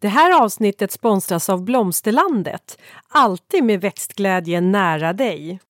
[0.00, 2.78] Det här avsnittet sponsras av Blomsterlandet.
[3.08, 5.60] Alltid med växtglädje nära dig.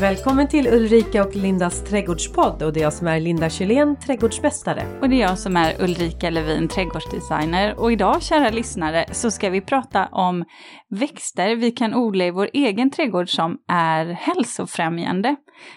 [0.00, 4.98] Välkommen till Ulrika och Lindas trädgårdspodd och det är jag som är Linda Kjellén, trädgårdsmästare.
[5.00, 7.78] Och det är jag som är Ulrika Levin, trädgårdsdesigner.
[7.78, 10.44] Och idag, kära lyssnare, så ska vi prata om
[10.90, 15.36] växter vi kan odla i vår egen trädgård som är hälsofrämjande.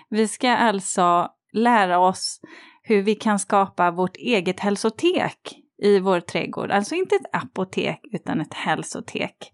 [0.10, 2.40] Vi ska alltså lära oss
[2.84, 6.72] hur vi kan skapa vårt eget hälsotek i vår trädgård.
[6.72, 9.52] Alltså inte ett apotek utan ett hälsotek.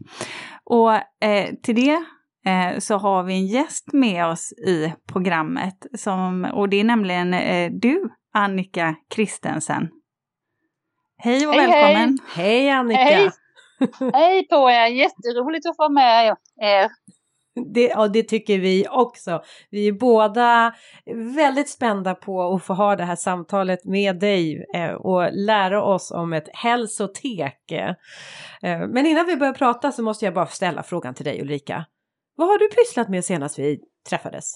[0.63, 0.93] Och
[1.25, 2.03] eh, till det
[2.45, 7.33] eh, så har vi en gäst med oss i programmet som, och det är nämligen
[7.33, 9.89] eh, du, Annika Kristensen.
[11.17, 12.19] Hej och hej, välkommen!
[12.33, 12.99] Hej, hej Annika!
[12.99, 13.31] Hej.
[14.13, 14.87] hej på er!
[14.87, 16.89] Jätteroligt att få med er.
[17.73, 19.41] Det, ja, det tycker vi också.
[19.69, 20.73] Vi är båda
[21.35, 26.11] väldigt spända på att få ha det här samtalet med dig eh, och lära oss
[26.11, 27.71] om ett hälsotek.
[27.71, 31.85] Eh, men innan vi börjar prata så måste jag bara ställa frågan till dig Ulrika.
[32.35, 33.79] Vad har du pysslat med senast vi
[34.09, 34.53] träffades?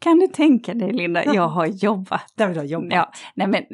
[0.00, 2.32] Kan du tänka dig Linda, jag har jobbat.
[2.34, 2.92] Där jag jobbat.
[2.92, 3.64] Ja, nej men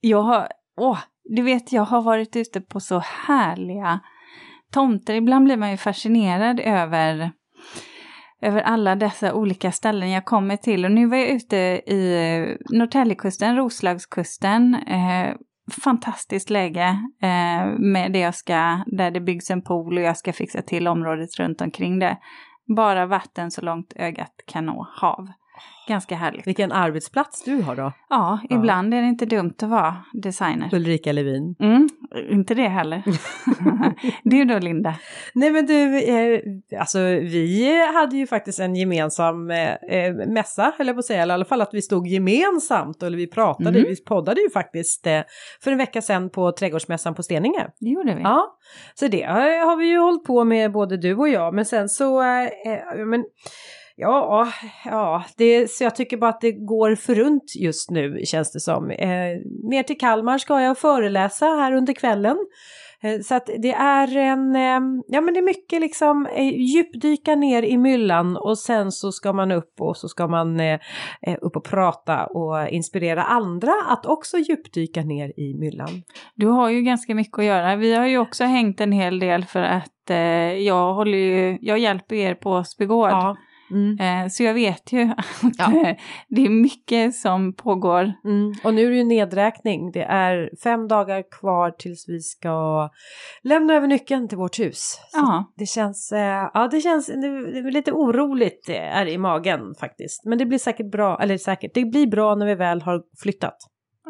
[0.00, 0.48] jag har,
[0.80, 4.00] åh, du vet jag har varit ute på så härliga
[4.72, 5.14] tomter.
[5.14, 7.32] Ibland blir man ju fascinerad över
[8.42, 10.84] över alla dessa olika ställen jag kommer till.
[10.84, 11.56] Och nu var jag ute
[11.86, 14.74] i Norrtäljekusten, Roslagskusten.
[14.74, 15.34] Eh,
[15.84, 20.32] fantastiskt läge eh, med det jag ska, där det byggs en pool och jag ska
[20.32, 22.18] fixa till området runt omkring det.
[22.76, 25.28] Bara vatten så långt ögat kan nå hav.
[25.88, 26.46] Ganska härligt.
[26.46, 27.92] Vilken arbetsplats du har då.
[28.08, 30.74] Ja, ibland är det inte dumt att vara designer.
[30.74, 31.56] Ulrika Levin.
[31.60, 31.88] Mm,
[32.30, 33.02] inte det heller.
[34.22, 34.94] du då Linda?
[35.34, 36.40] Nej men du, eh,
[36.80, 41.34] alltså vi hade ju faktiskt en gemensam eh, mässa, höll jag på att säga, eller
[41.34, 43.90] i alla fall att vi stod gemensamt, eller vi pratade, Mm.
[43.90, 45.20] vi poddade ju faktiskt eh,
[45.62, 47.66] för en vecka sedan på Trädgårdsmässan på Steninge.
[47.80, 48.22] Det gjorde vi.
[48.22, 48.58] Ja,
[48.94, 51.88] så det har har vi ju hållit på med både du och jag, men sen
[51.88, 53.24] så, eh, eh, men
[54.00, 54.48] Ja,
[54.84, 58.60] ja det, så jag tycker bara att det går för runt just nu känns det
[58.60, 58.90] som.
[58.90, 59.08] Eh,
[59.70, 62.36] ner till Kalmar ska jag föreläsa här under kvällen.
[63.02, 67.34] Eh, så att det är en, eh, ja men det är mycket liksom eh, djupdyka
[67.34, 70.80] ner i myllan och sen så ska man upp och så ska man eh,
[71.22, 76.02] eh, upp och prata och inspirera andra att också djupdyka ner i myllan.
[76.34, 77.76] Du har ju ganska mycket att göra.
[77.76, 80.16] Vi har ju också hängt en hel del för att eh,
[80.52, 83.10] jag håller ju, jag hjälper er på Spegård.
[83.10, 83.36] Ja.
[83.70, 83.98] Mm.
[84.00, 85.02] Eh, så jag vet ju
[85.42, 85.88] att Ja.
[85.88, 85.96] eh,
[86.28, 88.12] det är mycket som pågår.
[88.24, 88.54] Mm.
[88.64, 89.90] Och nu är det ju nedräkning.
[89.92, 92.88] Det är fem dagar kvar tills vi ska
[93.42, 95.00] lämna över nyckeln till vårt hus.
[95.56, 100.24] Det känns, eh, ja det känns det, är lite oroligt är i magen faktiskt.
[100.24, 103.56] Men det blir säkert bra, eller säkert, det blir bra när vi väl har flyttat.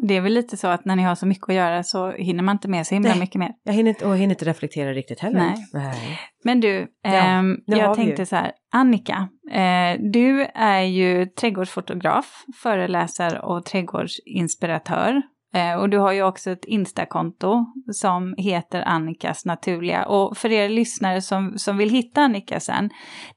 [0.03, 2.43] Det är väl lite så att när ni har så mycket att göra så hinner
[2.43, 3.21] man inte med så himla Nej.
[3.21, 3.53] mycket mer.
[3.63, 5.39] Jag hinner inte, och hinner inte reflektera riktigt heller.
[5.39, 5.55] Nej.
[5.73, 6.19] Nej.
[6.45, 8.07] Men du, Ja, har jag vi ju.
[8.07, 15.23] tänkte så här, Annika, eh, du är ju trädgårdsfotograf, föreläsare och trädgårdsinspiratör.
[15.55, 20.07] Eh, och du har ju också ett Instakonto som heter Annikas naturliga.
[20.07, 22.91] Och för er lyssnare som, som vill hitta Annika sen,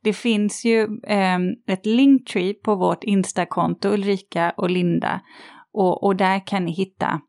[0.04, 5.22] det finns ju ehm, ett linktree på vårt Instakonto, Ulrika och Linda.
[5.74, 7.22] Och, och där kan ni hitta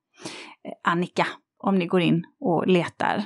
[0.64, 1.26] eh, Annika
[1.58, 3.24] om ni går in och letar.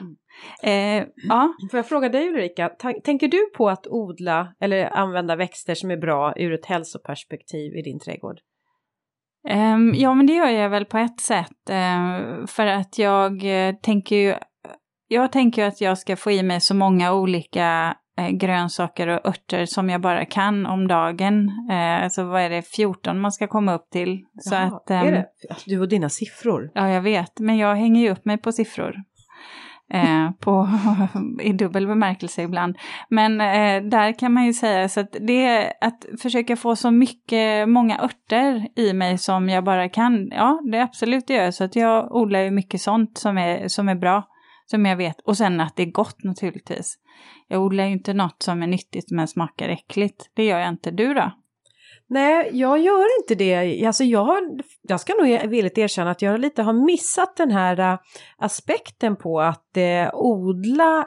[0.63, 2.69] Eh, ja, Får jag fråga dig Ulrika,
[3.05, 7.83] tänker du på att odla eller använda växter som är bra ur ett hälsoperspektiv i
[7.83, 8.41] din trädgård?
[9.49, 11.71] Ehm, ja, men det gör jag väl på ett sätt.
[11.71, 14.35] ehm, för att jag eh, tänker ju...
[15.09, 19.67] Jag tänker att jag ska få i mig så många olika eh, grönsaker och örter
[19.67, 21.51] som jag bara kan om dagen.
[21.71, 24.25] Eh, alltså vad är det, 14 man ska komma upp till.
[24.41, 25.27] Så Jaha, att, ehm, är det?
[25.67, 26.71] Du och dina siffror.
[26.75, 28.95] Ja, jag vet, men jag hänger ju upp mig på siffror.
[29.93, 30.69] Eh, på,
[31.43, 32.77] I dubbel bemärkelse ibland.
[33.09, 36.91] Men eh, där kan man ju säga så att det är att försöka få så
[36.91, 40.29] mycket, många örter i mig som jag bara kan.
[40.31, 41.55] Ja, det är absolut det gör jag.
[41.55, 44.23] Så att jag odlar ju mycket sånt som är, som är bra,
[44.67, 45.21] som jag vet.
[45.21, 46.99] Och sen att det är gott naturligtvis.
[47.49, 50.31] Jag odlar ju inte något som är nyttigt men smakar äckligt.
[50.35, 50.91] Det gör jag inte.
[50.91, 51.33] Du då?
[52.09, 53.87] Nej, jag gör inte det.
[53.87, 54.43] Alltså jag, har,
[54.83, 57.99] jag ska nog villigt erkänna att jag lite har missat den här äh,
[58.39, 61.07] aspekten på att eh, odla.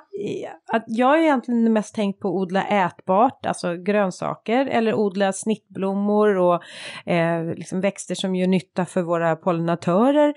[0.74, 6.38] Att jag har egentligen mest tänkt på att odla ätbart, alltså grönsaker, eller odla snittblommor
[6.38, 6.64] och
[7.12, 10.34] eh, liksom växter som gör nytta för våra pollinatörer.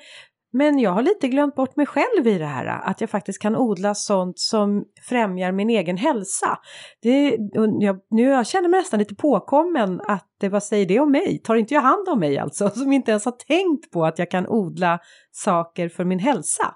[0.55, 3.57] Men jag har lite glömt bort mig själv i det här, att jag faktiskt kan
[3.57, 6.59] odla sånt som främjar min egen hälsa.
[7.03, 7.37] Det,
[7.81, 11.39] jag, nu jag känner mig nästan lite påkommen att, vad säger det om mig?
[11.45, 12.69] Tar inte jag hand om mig alltså?
[12.75, 14.99] Som inte ens har tänkt på att jag kan odla
[15.31, 16.75] saker för min hälsa.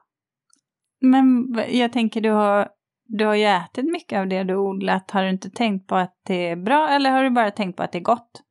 [1.00, 2.68] Men jag tänker du har,
[3.04, 5.10] du har ju ätit mycket av det du odlat.
[5.10, 7.82] Har du inte tänkt på att det är bra eller har du bara tänkt på
[7.82, 8.42] att det är gott?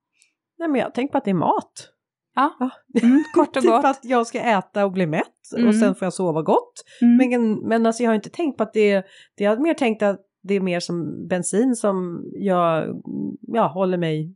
[0.59, 1.94] Nej men jag har tänkt på att det är mat.
[2.35, 2.69] Ja,
[3.03, 3.85] mm, kort och typ gott.
[3.85, 5.67] att jag ska äta och bli mätt Mm.
[5.67, 6.73] och sen får jag sova gott.
[7.01, 7.17] Mm.
[7.17, 9.03] Men, men alltså jag har inte tänkt på att det är,
[9.37, 13.01] det jag har mer tänkt att det är mer som bensin som jag,
[13.41, 14.35] ja, håller mig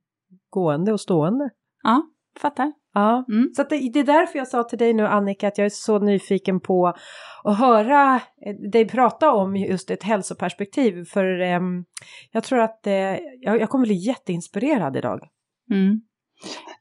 [0.50, 1.50] gående och stående.
[1.84, 2.04] Ja,
[2.42, 2.72] fattar.
[2.94, 3.50] Ja, Mm.
[3.56, 6.00] så det, det är därför jag sa till dig nu Annika att jag är så
[6.00, 6.94] nyfiken på
[7.44, 11.04] att höra eh, dig prata om just ett hälsoperspektiv.
[11.06, 11.86] För ehm,
[12.32, 12.94] jag tror att eh,
[13.40, 15.20] jag, jag kommer bli jätteinspirerad idag.
[15.72, 16.02] Mm.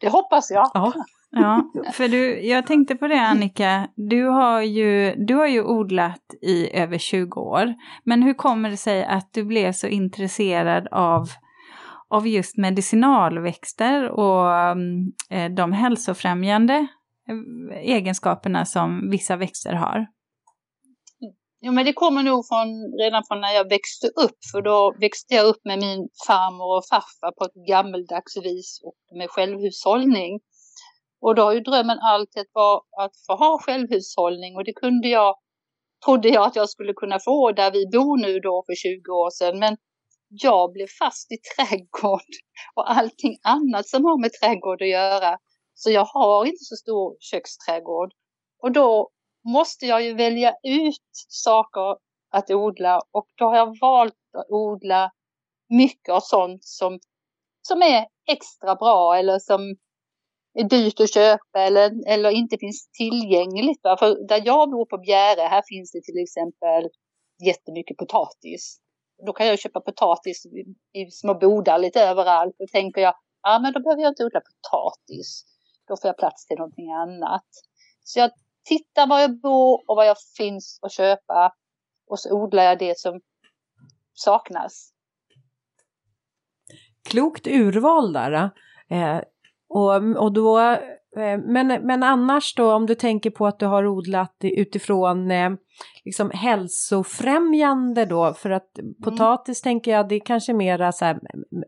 [0.01, 0.71] Det hoppas jag.
[0.75, 0.93] Ja,
[1.31, 6.35] Ja, för du, jag tänkte på det Annika, du har, ju, du har ju odlat
[6.43, 7.75] i över 20 år.
[8.05, 11.29] Men hur kommer det sig att du blev så intresserad av,
[12.09, 16.87] av just medicinalväxter och mm, eh, de hälsofrämjande
[17.29, 20.07] eh, egenskaperna som vissa växter har?
[21.61, 22.69] Jo, men det kommer nog från,
[23.01, 26.87] redan från när jag växte upp, för då växte jag upp med min farmor och
[26.91, 30.41] farfar på ett gammeldags vis och med självhushållning.
[31.21, 35.35] Och då har ju drömmen alltid varit att få ha självhushållning och det kunde jag,
[36.05, 39.31] trodde jag att jag skulle kunna få där vi bor nu då för 20 år
[39.31, 39.59] sedan.
[39.59, 39.77] Men
[40.29, 42.31] jag blev fast i trädgård
[42.77, 45.39] och allting annat som har med trädgård att göra.
[45.75, 48.11] Så jag har inte så stor köksträdgård.
[48.63, 49.11] Och då
[49.45, 51.97] måste jag ju välja ut saker
[52.31, 55.11] att odla och då har jag valt att odla
[55.69, 56.99] mycket av sånt som,
[57.63, 59.77] som är extra bra eller som
[60.55, 63.81] är dyrt att köpa eller, eller inte finns tillgängligt.
[63.83, 63.97] Va?
[63.99, 66.91] För där jag bor på Bjäre, här finns det till exempel
[67.47, 68.81] jättemycket potatis.
[69.27, 70.61] Då kan jag köpa potatis i,
[71.01, 72.55] i små bodar lite överallt.
[72.59, 75.45] Då tänker jag, ja men då behöver jag inte odla potatis.
[75.89, 77.49] Då får jag plats till någonting annat.
[78.05, 78.31] Så jag
[78.69, 81.53] tittar var jag bor och vad jag finns att köpa.
[82.11, 83.21] Och så odlar jag det som
[84.15, 84.93] saknas.
[87.09, 88.51] klokt urval där.
[88.91, 89.21] Eh,
[89.69, 93.87] och, och då, eh, men, men annars då om du tänker på att du har
[93.87, 95.51] odlat utifrån eh,
[96.05, 98.71] liksom hälsofrämjande då för att
[99.05, 101.21] potatis tänker jag det är kanske mera så här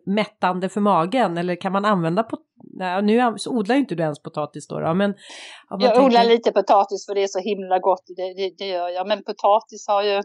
[0.06, 2.49] mättande för magen eller kan man använda pot-
[2.80, 5.14] Nej, nu så odlar inte du ens potatis då, då men
[5.70, 8.66] man Jag tänker- odlar lite potatis för det är så himla gott, det, det, det
[8.66, 9.08] gör jag.
[9.08, 10.22] Men potatis har ju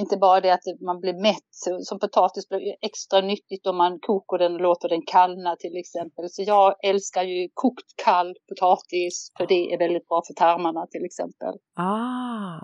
[0.00, 3.98] inte bara det att man blir mätt, så- som potatis blir extra nyttigt om man
[4.00, 6.24] kokar den och låter den kallna till exempel.
[6.28, 11.04] Så jag älskar ju kokt kall potatis, för det är väldigt bra för tarmarna till
[11.04, 11.54] exempel.
[11.76, 12.58] Ah,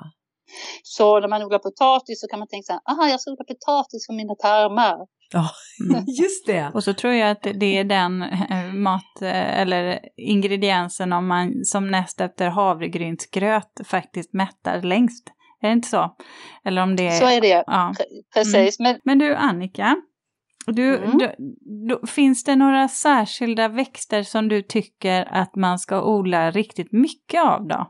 [0.83, 3.45] Så när man odlar potatis så kan man tänka så här, aha jag ska odla
[3.45, 4.97] potatis för mina tarmar.
[5.33, 5.51] ja,
[5.91, 6.05] Mm.
[6.23, 6.71] just det.
[6.75, 11.65] Och så tror jag att det är den eh, mat eh, eller ingrediensen om man
[11.65, 15.29] som näst efter havregrynsgröt faktiskt mättar längst.
[15.63, 16.17] Är det inte så?
[16.65, 17.21] Eller om det är...
[17.21, 17.95] Så är det, Ja.
[18.35, 18.79] precis.
[18.79, 19.97] Men Men du Annika,
[20.67, 21.19] du, Mm.
[21.19, 21.35] du,
[21.89, 27.43] du, finns det några särskilda växter som du tycker att man ska odla riktigt mycket
[27.45, 27.87] av då?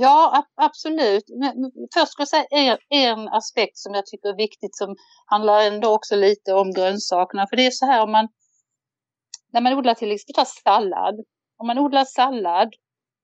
[0.00, 1.24] Ja, absolut.
[1.40, 1.54] Men,
[1.94, 4.96] först ska jag säga en, en aspekt som jag tycker är viktigt som
[5.26, 7.46] handlar ändå också lite om grönsakerna.
[7.50, 8.28] För det är så här om man,
[9.52, 11.14] när man odlar till exempel sallad,
[11.56, 12.68] om man odlar sallad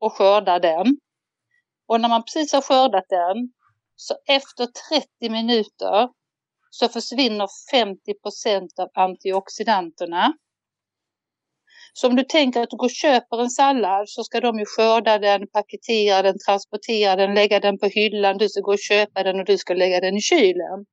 [0.00, 0.97] och skördar den
[1.89, 3.53] och när man precis har skördat den
[3.96, 6.08] så efter 30 minuter
[6.70, 10.32] så försvinner 50 procent av antioxidanterna.
[11.96, 14.65] Så om du tänker att du går och köper en sallad så ska de ju
[14.65, 18.39] skörda den, paketera den, transportera den, lägga den på hyllan.
[18.39, 20.84] Du ska gå och köpa den och du ska lägga den i kylen.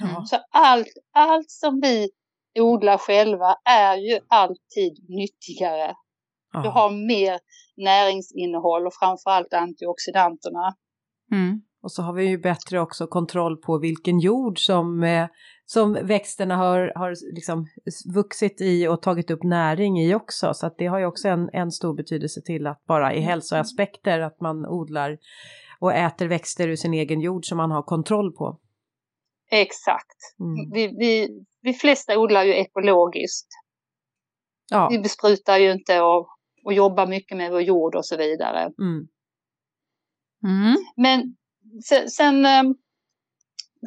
[0.00, 0.24] Ja.
[0.26, 2.10] Så allt, allt som vi
[2.60, 5.94] odlar själva är ju alltid nyttigare.
[6.62, 7.38] Du har mer
[7.76, 10.74] näringsinnehåll och framförallt antioxidanterna.
[11.32, 11.62] Mm.
[11.82, 15.28] Och så har vi ju bättre också kontroll på vilken jord som, eh,
[15.72, 17.66] som växterna har, har liksom
[18.14, 20.54] vuxit i och tagit upp näring i också.
[20.54, 24.20] Så att det har ju också en, en stor betydelse till att bara i hälsoaspekter
[24.20, 25.18] att man odlar
[25.80, 28.58] och äter växter ur sin egen jord som man har kontroll på.
[29.50, 30.16] Exakt.
[30.40, 30.70] Mm.
[30.72, 31.28] Vi, vi,
[31.62, 33.48] vi flesta odlar ju ekologiskt.
[34.70, 36.28] Ja, Vi besprutar ju inte och,
[36.64, 38.72] och jobbar mycket med vår jord och så vidare.
[38.78, 39.08] mm.
[40.44, 40.76] Mm.
[40.96, 41.36] Men
[41.84, 42.62] sen, sen eh,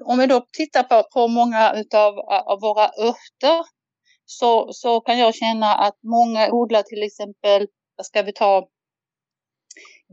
[0.04, 3.66] om vi då tittar på, på många utav av våra örter
[4.25, 8.68] så, så kan jag känna att många odlar till exempel, vad ska vi ta,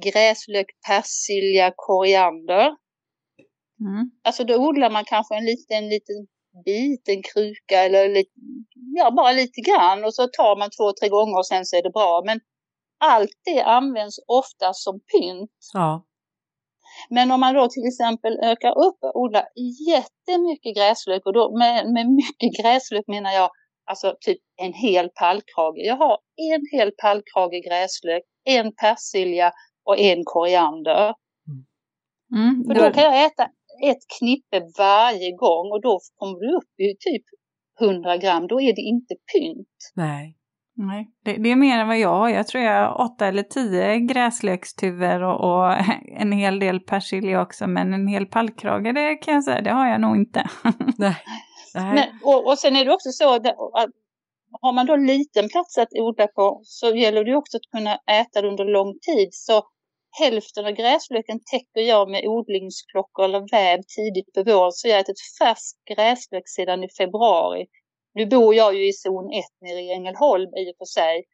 [0.04, 2.66] gräslök, persilja, koriander.
[3.80, 4.10] Mm.
[4.24, 6.26] Alltså då odlar man kanske en liten, liten
[6.64, 8.30] bit, en kruka eller lite,
[8.96, 11.82] ja, bara lite grann och så tar man två, tre gånger och sen så är
[11.82, 12.22] det bra.
[12.26, 12.40] Men
[12.98, 15.50] allt det används ofta som pynt.
[15.72, 16.04] Ja.
[17.10, 19.44] Men om man då till exempel ökar upp och odlar
[19.88, 23.50] jättemycket gräslök och då med, med mycket gräslök menar jag
[23.90, 25.76] alltså typ en hel pallkrage.
[25.76, 26.18] Jag har
[26.52, 29.52] en hel pallkrage gräslök, en persilja
[29.84, 31.14] och en koriander.
[32.34, 32.64] Mm.
[32.66, 33.44] För då kan jag äta
[33.84, 37.24] ett knippe varje gång och då kommer du upp i typ
[37.80, 38.46] 100 gram.
[38.46, 39.76] Då är det inte pynt.
[39.94, 40.36] Nej.
[40.86, 42.28] Nej, det, det, är mer än vad jag har.
[42.28, 45.74] Jag tror jag har åtta eller tio gräslökstuvor och, och,
[46.20, 47.66] en hel del persilja också.
[47.66, 50.50] Men en hel pallkrage, det kan jag säga, det har jag nog inte.
[50.98, 51.16] Nej.
[51.74, 51.94] Nej.
[51.94, 53.46] Men, och, och sen är det också så att
[54.60, 58.42] har man då liten plats att odla på så gäller det också att kunna äta
[58.42, 59.28] det under lång tid.
[59.32, 59.62] Så
[60.20, 64.72] hälften av gräslöken täcker jag med odlingsklockor eller väv tidigt på våren.
[64.72, 67.66] Så jag har ätit färsk gräslök sedan i februari.
[68.14, 71.24] Nu bor jag ju i zon 1 nere i Ängelholm i och för sig.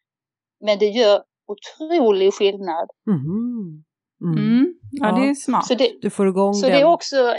[0.61, 2.89] Men det gör otrolig skillnad.
[3.11, 3.85] Mm.
[4.25, 4.39] Mm.
[4.39, 4.75] Mm.
[4.91, 5.67] Ja, det är smart.
[5.67, 6.77] Så det, Du får igång så den.
[6.77, 7.35] det är också,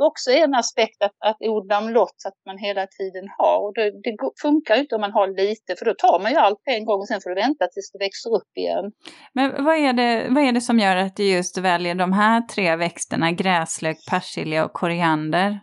[0.00, 3.58] också en aspekt att, att odla omlott så att man hela tiden har.
[3.64, 6.36] Och det, det funkar ju inte om man har lite för då tar man ju
[6.38, 8.92] allt på en gång och sen får du vänta tills det växer upp igen.
[9.32, 12.40] Men vad är, det, vad är det som gör att du just väljer de här
[12.40, 15.60] tre växterna, gräslök, persilja och koriander?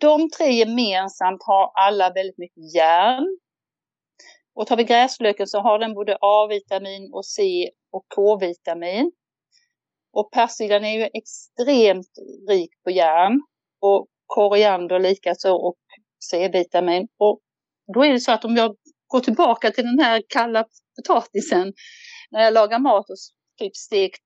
[0.00, 3.38] De tre gemensamt har alla väldigt mycket järn.
[4.54, 9.12] Och tar vi gräslöken så har den både A-vitamin och C och K-vitamin.
[10.12, 12.12] Och persiljan är ju extremt
[12.48, 13.40] rik på järn
[13.80, 15.76] och koriander likaså och
[16.30, 17.08] C-vitamin.
[17.18, 17.40] Och
[17.94, 18.76] då är det så att om jag
[19.06, 20.64] går tillbaka till den här kalla
[20.96, 21.72] potatisen
[22.30, 23.16] när jag lagar mat och
[23.58, 24.22] typ stekt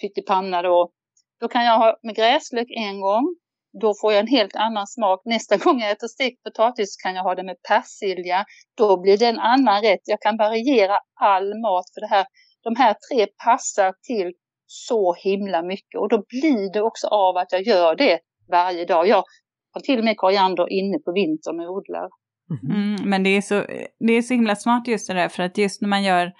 [0.00, 0.92] pyttipanna då,
[1.40, 3.36] då kan jag ha med gräslök en gång.
[3.80, 5.22] Då får jag en helt annan smak.
[5.24, 8.44] Nästa gång jag äter stekt potatis kan jag ha det med persilja.
[8.76, 10.00] Då blir det en annan rätt.
[10.04, 12.26] Jag kan variera all mat för det här.
[12.62, 14.32] De här tre passar till
[14.66, 18.18] så himla mycket och då blir det också av att jag gör det
[18.50, 19.08] varje dag.
[19.08, 19.24] Jag
[19.72, 22.08] har till och med koriander inne på vintern och odlar.
[22.70, 23.64] Mm, men det är, så,
[23.98, 26.32] det är så himla smart just det där för att just när man gör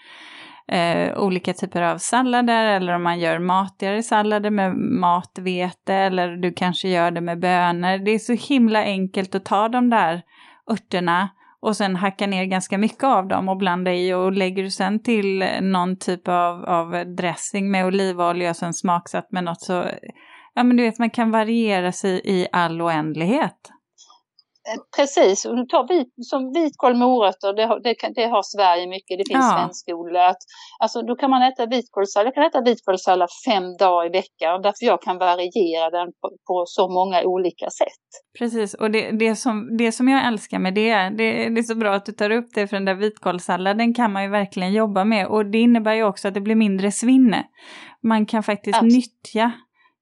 [0.68, 6.52] eh, olika typer av sallader eller om man gör matigare sallader med matvete eller du
[6.52, 7.98] kanske gör det med bönor.
[8.04, 10.22] Det är så himla enkelt att ta de där
[10.70, 11.28] örterna
[11.60, 15.02] och sen hacka ner ganska mycket av dem och blanda i och lägger du sen
[15.02, 19.84] till någon typ av, av dressing med olivolja och sen smaksatt med något så,
[20.54, 23.70] ja men du vet man kan variera sig i all oändlighet.
[24.96, 29.18] Precis, och du tar vit, som vitkål, morötter, det, har, det, det har Sverige mycket,
[29.18, 29.58] det finns Ja.
[29.58, 30.36] svenskodlat.
[30.78, 34.86] Alltså då kan man äta vitkålssallad, jag kan äta vitkålssallad fem dagar i veckan därför
[34.86, 38.04] jag kan variera den på, på så många olika sätt.
[38.38, 41.74] Precis, och det, det, som, det som jag älskar med det, det, det är så
[41.74, 45.04] bra att du tar upp det, för den där vitkålssalladen kan man ju verkligen jobba
[45.04, 45.26] med.
[45.26, 47.44] Och det innebär ju också att det blir mindre svinne.
[48.02, 48.94] Man kan faktiskt Absolut.
[48.94, 49.52] nyttja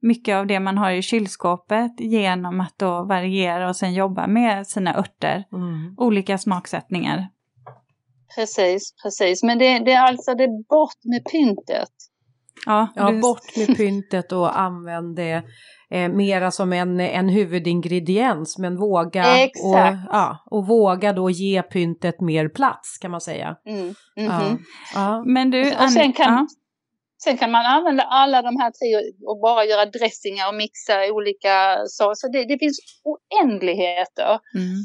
[0.02, 4.66] mycket av det man har i kylskåpet genom att då variera och sen jobba med
[4.66, 5.44] sina örter.
[5.52, 5.94] Mm.
[5.98, 7.28] Olika smaksättningar.
[8.36, 9.42] Precis, precis.
[9.42, 11.88] Men det, det är alltså det är bort med pyntet.
[12.66, 15.42] Ja, Ja, du- bort med pyntet och använd det
[15.90, 18.58] eh, mera som en, en huvudingrediens.
[18.58, 19.98] Men våga, och, Exakt.
[20.12, 23.56] ja, och våga då ge pyntet mer plats kan man säga.
[23.66, 23.94] Mm.
[24.14, 24.22] Ja.
[24.48, 24.58] mhm.
[24.94, 25.22] Ja.
[25.26, 26.46] Men du, Och sen kan- ja.
[27.24, 31.12] Sen kan man använda alla de här tre och- och bara göra dressingar och mixa
[31.12, 32.14] olika saker.
[32.14, 34.30] Så det, det finns oändligheter.
[34.54, 34.76] Mm.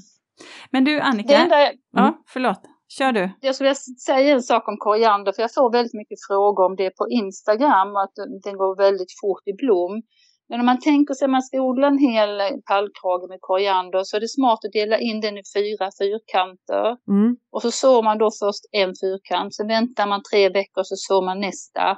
[0.72, 2.62] Men du Annika, enda, ja förlåt,
[2.98, 3.30] kör du.
[3.42, 6.90] jag skulle säga en sak om koriander, för jag får väldigt mycket frågor om det
[6.98, 10.02] på Instagram, att den går väldigt fort i blom.
[10.50, 14.18] Men om man tänker sig att man ska odla en hel pallkrage med koriander så
[14.18, 16.88] är det smart att dela in den i fyra fyrkanter.
[17.08, 17.38] Mm.
[17.52, 21.26] Och så sår man då först en fyrkant, sen väntar man tre veckor så sår
[21.26, 21.98] man nästa.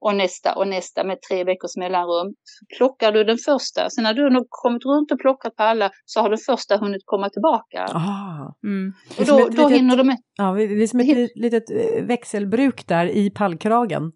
[0.00, 2.34] Och nästa och nästa med tre veckors mellanrum.
[2.78, 6.20] Plockar du den första, sen när du har kommit runt och plockat på alla så
[6.20, 7.86] har den första hunnit komma tillbaka.
[7.94, 8.54] Ah.
[8.64, 8.92] Mm.
[9.16, 10.16] Det är Och som då, ett då litet- hinner du med.
[10.36, 14.12] Ja, det är som ett litet eh, växelbruk där i pallkragen.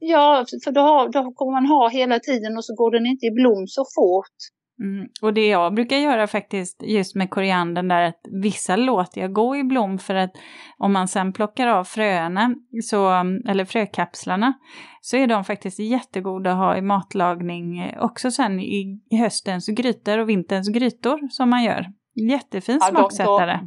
[0.00, 3.26] Ja, för då, har, då kommer man ha hela tiden och så går den inte
[3.26, 4.36] i blom så fort.
[4.80, 5.08] Mm.
[5.22, 9.56] Och det jag brukar göra faktiskt just med koriandern där att vissa låter jag gå
[9.56, 10.30] i blom för att
[10.78, 12.54] om man sen plockar av fröna,
[12.84, 13.10] så,
[13.48, 14.52] eller frökapslarna,
[15.00, 20.28] så är de faktiskt jättegoda att ha i matlagning också sen i höstens grytor och
[20.28, 21.86] vinterns grytor som man gör.
[22.30, 23.60] Jättefin Ja, smaksättare.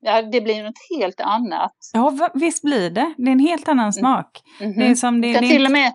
[0.00, 1.72] Ja, det blir något helt annat.
[1.92, 3.14] Ja, visst blir det.
[3.16, 3.92] Det är en helt annan mm.
[3.92, 4.40] smak.
[4.60, 4.78] Mm -hmm.
[4.78, 5.92] Det är som det, kan det till och med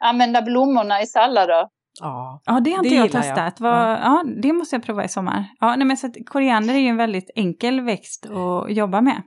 [0.00, 1.77] använda blommorna i sallader.
[2.00, 3.54] Ja, ja det har inte det jag testat.
[3.58, 3.64] Jag.
[3.64, 3.98] Var, ja.
[4.02, 4.24] ja.
[4.42, 5.44] det måste jag prova i sommar.
[5.60, 9.22] Ja, nej, men så koriander är ju en väldigt enkel växt att jobba med.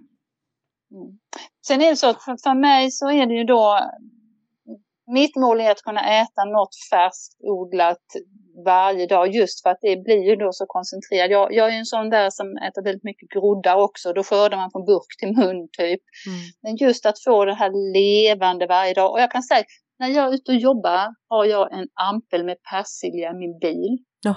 [0.92, 1.20] Mm.
[1.68, 3.80] Sen är det så att för, för mig så är det ju då
[5.12, 8.06] mitt mål är att kunna äta något färskt odlat
[8.66, 11.32] varje dag just för att det blir ju då så koncentrerat.
[11.32, 14.14] Jag, jag är en sån där som äter väldigt mycket groddar också.
[14.14, 16.02] Då skördar man från burk till mun typ.
[16.28, 16.40] Mm.
[16.64, 19.12] Men just att få det här levande varje dag.
[19.12, 19.64] Och jag kan säga,
[20.02, 23.98] när jag är ute och jobbar har jag en ampel med persilja i min bil.
[24.22, 24.36] Ja.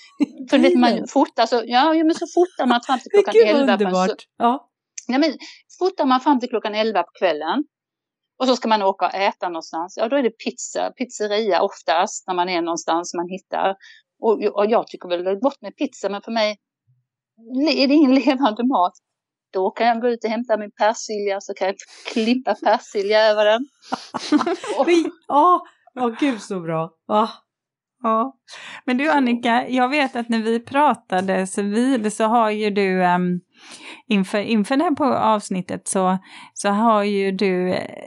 [0.50, 3.78] För vet man fotar så, ja, men så fotar man fram till klockan 11.
[3.78, 4.70] På ja.
[5.06, 5.32] Ja, men
[5.78, 7.64] fotar man fram till klockan 11 på kvällen
[8.38, 9.94] och så ska man åka och äta någonstans.
[9.96, 13.74] Ja, då är det pizza, pizzeria oftast när man är någonstans man hittar.
[14.20, 16.56] Och, och jag tycker väl det är gott med pizza, men för mig
[17.82, 18.92] är det ingen levande mat.
[19.54, 21.76] Då kan jag gå ut och hämta min persilja så kan jag
[22.12, 23.66] klippa persilja över den.
[25.28, 25.62] Ja,
[25.96, 26.90] oh, oh, gud så bra.
[27.08, 27.30] Oh.
[28.02, 28.36] Ja.
[28.84, 33.40] Men du Annika, jag vet att när vi pratade civil så har ju du um,
[34.08, 36.18] inför, inför det här på avsnittet så,
[36.54, 38.04] så har ju du, eh,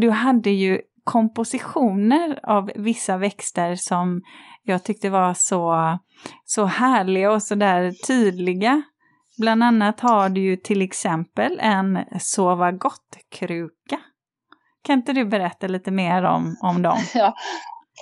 [0.00, 4.22] du hade ju kompositioner av vissa växter som
[4.62, 5.98] jag tyckte var så,
[6.44, 8.82] så härliga och så där tydliga.
[9.38, 14.00] Bland annat har du ju till exempel en sova gott-kruka.
[14.82, 16.98] Kan inte du berätta lite mer om, om dem?
[17.14, 17.34] Ja,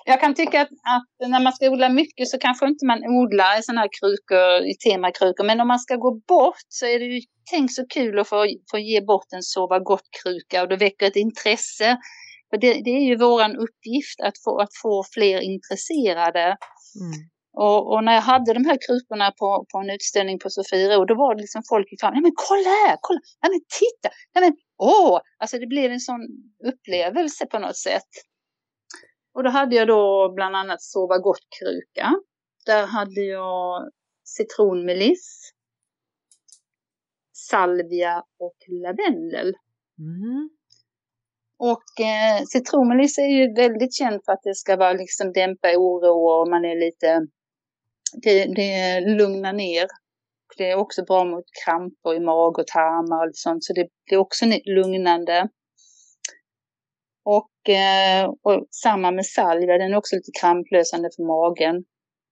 [0.05, 3.59] jag kan tycka att, att, när man ska odla mycket så kanske inte man odlar
[3.59, 5.45] i sådana här krukor, i temakrukor.
[5.45, 8.47] Men om man ska gå bort så är det ju tänk så kul att få,
[8.71, 11.97] få ge bort en sova gott-kruka och det väcker ett intresse.
[12.51, 16.57] För det, det är ju våran uppgift att få, att få fler intresserade.
[17.01, 17.29] Mm.
[17.65, 21.15] Och, och, när jag hade de här krukorna på, på en utställning på Sofiero, då
[21.15, 24.53] var det liksom folk i familjen, men kolla här, kolla, ja men titta, ja men
[24.79, 26.21] åh, alltså det blev en sån
[26.71, 28.13] upplevelse på något sätt.
[29.35, 32.15] Och då hade jag då bland annat Sova gott-kruka.
[32.67, 33.91] Där hade jag
[34.25, 35.53] citronmeliss,
[37.33, 39.55] salvia och lavendel.
[39.99, 40.51] Mm.
[41.59, 46.41] Och eh, citronmeliss är ju väldigt känt för att det ska vara liksom dämpa oro
[46.41, 47.27] och man är lite,
[48.23, 49.87] det, det lugnar ner.
[50.57, 54.15] Det är också bra mot kramper i mag och tarmar och sånt så det, det
[54.15, 55.49] är också lugnande.
[57.25, 61.85] Och, eh, och samma med salvia, den är också lite kramplösande för magen.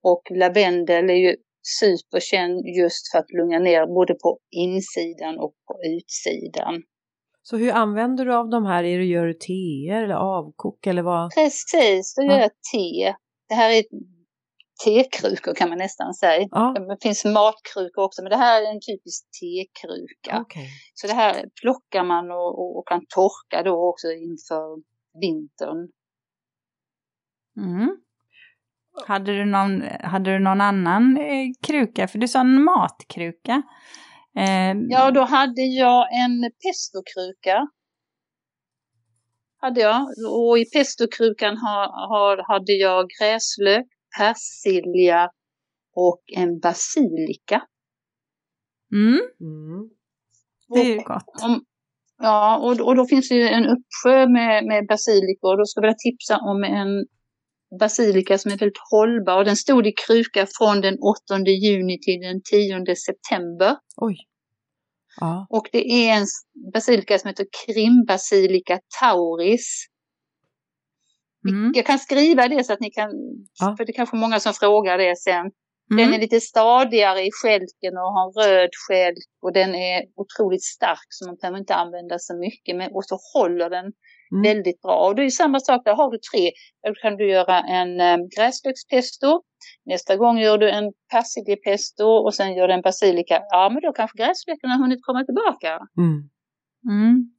[0.02, 1.36] Och lavendel är ju
[1.80, 6.82] superkänd just för att lugna ner både på insidan och på utsidan.
[7.42, 8.84] Så hur använder du av de här?
[8.84, 11.34] Är det, gör du teer eller avkok eller vad?
[11.34, 13.14] Precis, då gör jag te.
[13.48, 13.84] Det här är
[14.84, 16.48] tekrukor kan man nästan säga.
[16.50, 16.74] Ja.
[16.78, 20.40] Det finns matkrukor också men det här är en typisk tekruka.
[20.40, 20.66] Okay.
[20.94, 24.82] Så det här plockar man och, och, och, kan torka då också inför
[25.20, 25.88] vintern.
[27.56, 27.96] Mm.
[29.06, 32.08] Hade, du någon, hade du någon annan eh, kruka?
[32.08, 33.62] För du sa en matkruka.
[34.36, 34.74] Eh...
[34.88, 37.68] Ja, då hade jag en pestokruka.
[39.60, 40.06] Hade jag.
[40.30, 43.86] Och i pestokrukan har, har, hade jag gräslök,
[44.18, 45.30] persilja
[45.94, 47.62] och en basilika.
[48.92, 49.20] Mm.
[49.40, 49.90] Mm.
[50.68, 51.42] Det är ju gott.
[51.42, 51.64] Om,
[52.18, 55.78] ja, och, och då finns det ju en uppsjö med, med basilika och då ska
[55.78, 57.06] jag vilja tipsa om en
[57.78, 59.38] basilika som är väldigt hållbar.
[59.38, 60.98] Och den stod i kruka från den
[61.28, 63.76] 8 juni till den 10 september.
[63.96, 64.16] Oj.
[65.20, 65.46] Ja.
[65.50, 66.26] Och det är en
[66.72, 69.86] basilika som heter Krimbasilika tauris.
[71.48, 71.72] Mm.
[71.74, 73.10] Jag kan skriva det så att ni kan,
[73.60, 73.74] ja.
[73.78, 75.50] för det är kanske många som frågar det sen.
[75.90, 76.04] Mm.
[76.04, 81.06] Den är lite stadigare i skälken och har röd skälk och den är otroligt stark
[81.08, 82.76] så man behöver inte använda så mycket.
[82.76, 84.42] Men, och så håller den mm.
[84.42, 85.08] väldigt bra.
[85.08, 86.50] Och det är samma sak, där har du tre.
[86.86, 89.42] Då kan du göra en um, gräslökspesto.
[89.86, 93.42] Nästa gång gör du en persiljepesto och sen gör du en basilika.
[93.50, 95.80] Ja, men då kanske gräslöken har hunnit komma tillbaka.
[96.88, 97.30] Mm.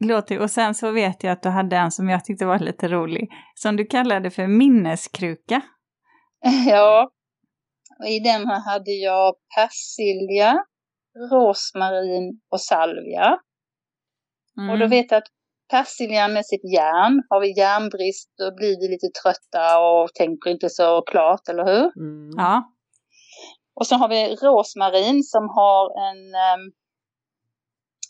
[0.00, 2.88] Låter, och sen så vet jag att du hade en som jag tyckte var lite
[2.88, 5.62] rolig, som du kallade för minneskruka.
[6.68, 7.10] Ja,
[7.98, 10.64] och i den här hade jag persilja,
[11.30, 13.38] rosmarin och salvia.
[14.58, 14.70] Mm.
[14.70, 14.90] Och då mm.
[14.90, 15.28] vet jag att
[15.70, 20.70] persiljan med sitt järn, har vi järnbrist då blir vi lite trötta och tänker inte
[20.70, 21.86] så klart, eller hur?
[22.02, 22.30] Mm.
[22.36, 22.72] Ja.
[23.74, 26.72] Och så har vi rosmarin som har en, um,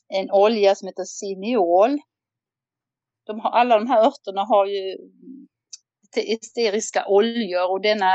[0.09, 1.99] en olja som heter siniol.
[3.27, 4.97] De har, alla de här örterna har ju
[6.17, 8.13] esteriska oljor och denna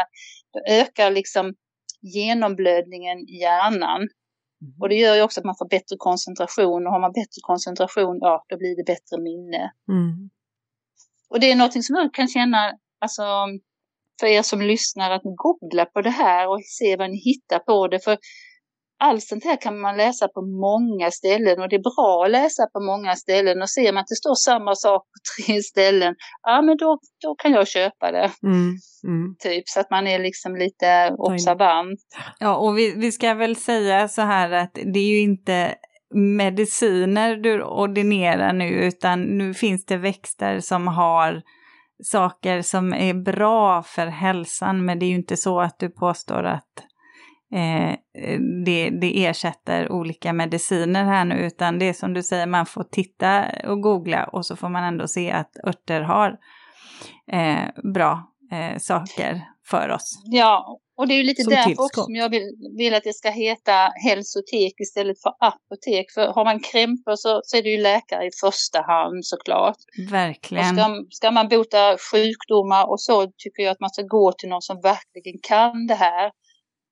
[0.69, 1.53] ökar liksom
[2.01, 4.01] genomblödningen i hjärnan.
[4.01, 4.73] Mm.
[4.81, 8.17] Och det gör ju också att man får bättre koncentration och har man bättre koncentration,
[8.21, 9.71] ja då blir det bättre minne.
[9.89, 10.29] Mm.
[11.29, 13.23] Och det är någonting som jag kan känna, alltså
[14.19, 17.87] för er som lyssnar, att googla på det här och se vad ni hittar på
[17.87, 17.99] det.
[17.99, 18.17] För
[19.03, 22.67] allt sånt här kan man läsa på många ställen och det är bra att läsa
[22.73, 26.61] på många ställen och ser man att det står samma sak på tre ställen, ja
[26.61, 28.31] men då, då kan jag köpa det.
[28.43, 29.35] Mm, mm.
[29.39, 31.99] Typ så att man är liksom lite observant.
[32.39, 35.75] Ja och vi, vi ska väl säga så här att det är ju inte
[36.15, 41.41] mediciner du ordinerar nu utan nu finns det växter som har
[42.03, 46.43] saker som är bra för hälsan men det är ju inte så att du påstår
[46.43, 46.92] att
[47.53, 47.95] eh,
[48.65, 52.83] det, det ersätter olika mediciner här nu, utan det är som du säger, man får
[52.83, 56.37] titta och googla och så får man ändå se att örter har
[57.31, 60.21] eh, bra eh, saker för oss.
[60.25, 61.85] Ja, och det är ju lite som därför tillskott.
[61.85, 62.43] också som jag vill,
[62.77, 66.11] vill, att det ska heta hälsotek istället för apotek.
[66.13, 69.77] För har man krämpor så, så är det ju läkare i första hand såklart.
[70.11, 70.69] Verkligen.
[70.69, 74.49] Och ska, ska man bota sjukdomar och så tycker jag att man ska gå till
[74.49, 76.31] någon som verkligen kan det här.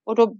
[0.06, 0.36] Och då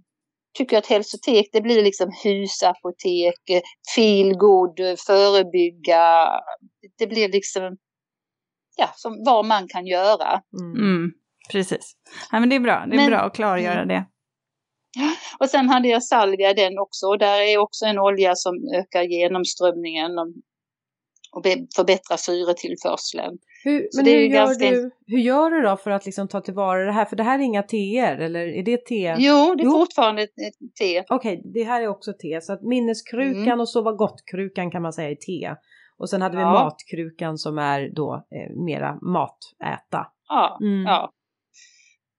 [0.54, 3.64] tycker att hälsotek det blir liksom husapotek,
[3.96, 6.30] feelgood, förebygga.
[6.98, 7.78] Det blir liksom
[8.78, 10.42] ja, som vad man kan göra.
[10.62, 10.86] Mm.
[10.86, 11.12] Mm,
[11.52, 11.94] precis.
[12.32, 14.06] Ja, men det är bra, det är men, bra att klargöra det.
[15.40, 19.04] Och sen hade jag salvia den också och där är också en olja som ökar
[19.04, 20.12] genomströmningen
[21.32, 21.44] och
[21.76, 23.38] förbättrar syretillförseln.
[23.64, 24.70] Hur, men hur, gör ganska...
[24.70, 27.06] du, hur gör du då för att liksom ta tillvara det här?
[27.06, 29.16] För det här är inga teer eller är det te?
[29.18, 29.72] Jo, det är jo.
[29.72, 30.28] fortfarande
[30.80, 31.04] te.
[31.10, 32.42] Okej, okay, det här är också te.
[32.42, 33.60] Så att minneskrukan mm.
[33.60, 35.56] och sova gott-krukan kan man säga är te.
[35.98, 36.54] Och sen hade vi ja.
[36.54, 40.08] matkrukan som är då eh, mera matäta.
[40.28, 40.86] Ja, mm.
[40.86, 41.12] ja.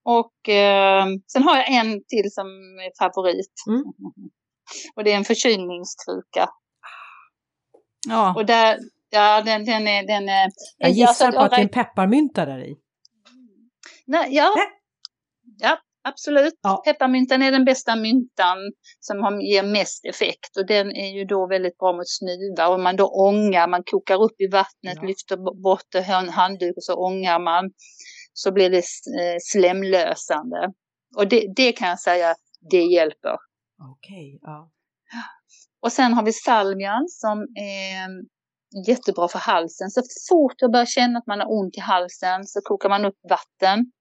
[0.05, 2.47] Och eh, sen har jag en till som
[2.79, 3.53] är favorit.
[3.69, 3.85] Mm.
[4.97, 6.49] Och det är en förkylningskruka.
[8.09, 8.35] Ja.
[8.37, 8.79] Och där,
[9.15, 10.07] Ja, den, den är...
[10.07, 12.77] Den är jag gissar alltså, på att det är en pepparmynta där i.
[14.07, 14.55] Nej, ja.
[14.57, 14.67] Nej.
[15.59, 16.55] Ja, absolut.
[16.63, 16.83] Ja.
[16.85, 18.59] Pepparmyntan är den bästa myntan
[19.01, 22.69] som ger mest effekt och den är ju då väldigt bra mot snuva.
[22.69, 25.03] Och man då ångar, man kokar upp i vattnet, ja.
[25.03, 27.71] lyfter bort en handduk och så ångar man.
[28.33, 30.73] Så blir det eh, slemlösande.
[31.17, 32.35] Och det, det kan jag säga,
[32.71, 33.37] det hjälper.
[33.97, 34.71] Okej, okay, ja.
[35.83, 38.09] Och sen har vi salmian som är
[38.87, 39.91] jättebra för halsen.
[39.91, 43.19] Så fort jag börjar känna att man har ont i halsen så kokar man upp
[43.31, 43.93] vatten.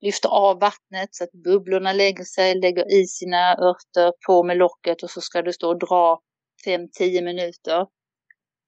[0.00, 5.02] Lyfter av vattnet så att bubblorna lägger sig, lägger i sina örter på med locket
[5.02, 6.20] och så ska du stå och dra
[6.66, 7.86] 5-10 minuter.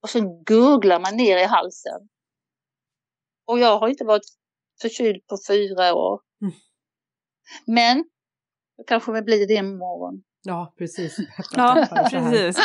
[0.02, 2.08] Och så gurglar man ner i halsen.
[3.46, 4.26] Och jag har inte varit
[4.80, 6.20] förkyld på fyra år.
[6.42, 6.54] Mm.
[7.66, 8.04] Men
[8.76, 10.22] det kanske blir det imorgon.
[10.48, 11.18] Ja, precis.
[11.56, 12.58] ja, precis.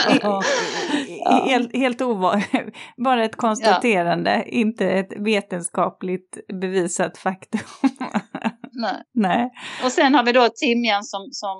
[1.45, 2.51] helt, helt ovanligt.
[3.03, 4.43] Bara ett konstaterande, ja.
[4.43, 7.61] inte ett vetenskapligt bevisat faktum.
[8.71, 9.03] Nej.
[9.13, 9.51] Nej.
[9.83, 11.57] Och sen har vi då timjan som, som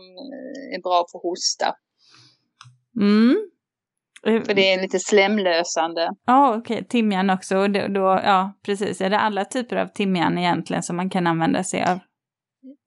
[0.76, 1.76] är bra för hosta.
[3.02, 3.36] Mm.
[4.46, 6.10] För det är lite slemlösande.
[6.26, 6.88] Ja, okej, okay.
[6.88, 7.68] timjan också.
[7.68, 9.02] Då, då, ja, precis.
[9.02, 12.00] Är det alla typer av timjan egentligen som man kan använda sig av?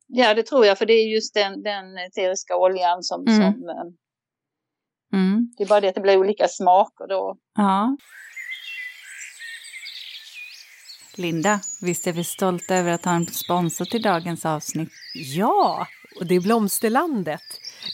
[0.07, 3.27] Ja, det tror jag, för det är just den, den eteriska oljan som...
[3.27, 3.37] Mm.
[3.37, 5.55] som eh, mm.
[5.57, 7.37] Det är bara det att det blir olika smaker då.
[7.55, 7.97] Ja.
[11.17, 14.91] Linda, visst är vi stolta över att ha en sponsor till dagens avsnitt?
[15.15, 15.87] Ja,
[16.21, 17.43] och det är Blomsterlandet.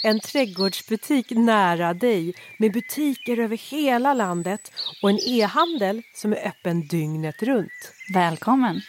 [0.05, 4.73] En trädgårdsbutik nära dig med butiker över hela landet
[5.03, 7.93] och en e-handel som är öppen dygnet runt.
[8.15, 8.81] Välkommen!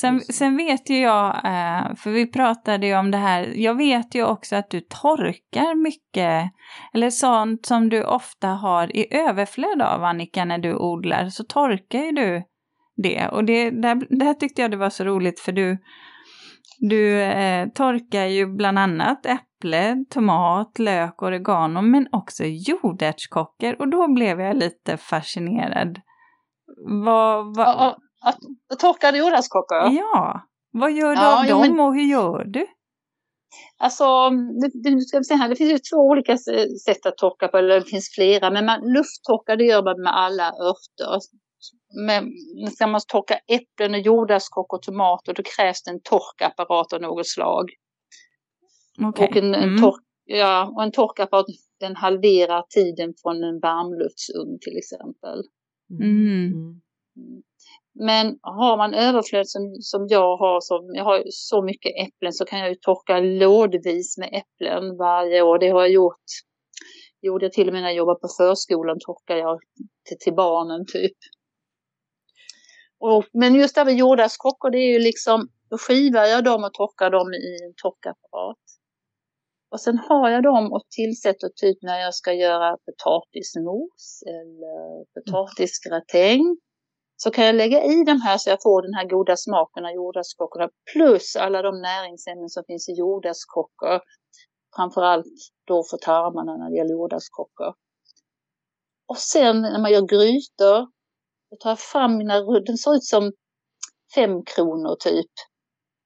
[0.00, 4.14] Sen, sen vet ju jag, eh, för vi pratade ju om det här, jag vet
[4.14, 6.52] ju också att du torkar mycket,
[6.94, 11.98] eller sånt som du ofta har i överflöd av Annika när du odlar, så torkar
[11.98, 12.42] ju du
[12.96, 13.28] det.
[13.28, 15.78] Och det där, där tyckte jag det var så roligt för du,
[16.78, 23.76] du eh, torkar ju bland annat äpple, tomat, lök, oregano men också jordärtskockor.
[23.78, 26.00] Och då blev jag lite fascinerad.
[27.04, 27.96] Vad, vad,
[28.28, 29.76] att, torkade jordärtskockor?
[29.76, 30.40] Ja.
[30.72, 31.80] Vad gör du ja, av dem men...
[31.80, 32.66] och hur gör du?
[33.78, 34.30] Alltså,
[34.82, 36.36] det, ska vi säga här, det finns ju två olika
[36.86, 40.16] sätt att torka på, eller det finns flera, men man, lufttorkar det gör man med
[40.16, 41.18] alla örter.
[42.06, 42.24] Men
[42.70, 47.28] ska man torka äpplen, och jordärtskockor och tomater då krävs det en torkapparat av något
[47.28, 47.70] slag.
[49.08, 49.28] Okay.
[49.28, 49.82] Och en, en, mm.
[49.82, 51.46] tork, ja, och en torkapparat
[51.80, 55.42] den halverar tiden från en varmluftsugn till exempel.
[55.90, 56.52] Mm.
[56.52, 56.80] mm.
[57.98, 62.44] Men har man överflöd som, som jag har, som jag har så mycket äpplen så
[62.44, 65.58] kan jag ju torka lådvis med äpplen varje år.
[65.58, 66.24] Det har jag gjort.
[67.22, 69.60] Gjorde jag till och med när jag jobbade på förskolan torkade jag
[70.08, 71.16] till, till barnen typ.
[73.00, 76.64] Och, men just det här med jordärtskockor, det är ju liksom, då skivar jag dem
[76.64, 78.58] och torkar dem i en torkapparat.
[79.70, 86.56] Och sen har jag dem och tillsätter typ när jag ska göra potatismos eller potatisgratäng.
[87.16, 89.92] Så kan jag lägga i de här så jag får den här goda smaken av
[89.92, 94.00] jordärtskockorna plus alla de näringsämnen som finns i jordärtskockor.
[94.76, 95.26] Framförallt
[95.66, 97.74] då för tarmarna när det gäller jordärtskockor.
[99.08, 100.78] Och sen när man gör grytor,
[101.50, 103.32] då tar jag fram mina, den ser ut som
[104.14, 105.32] fem kronor typ,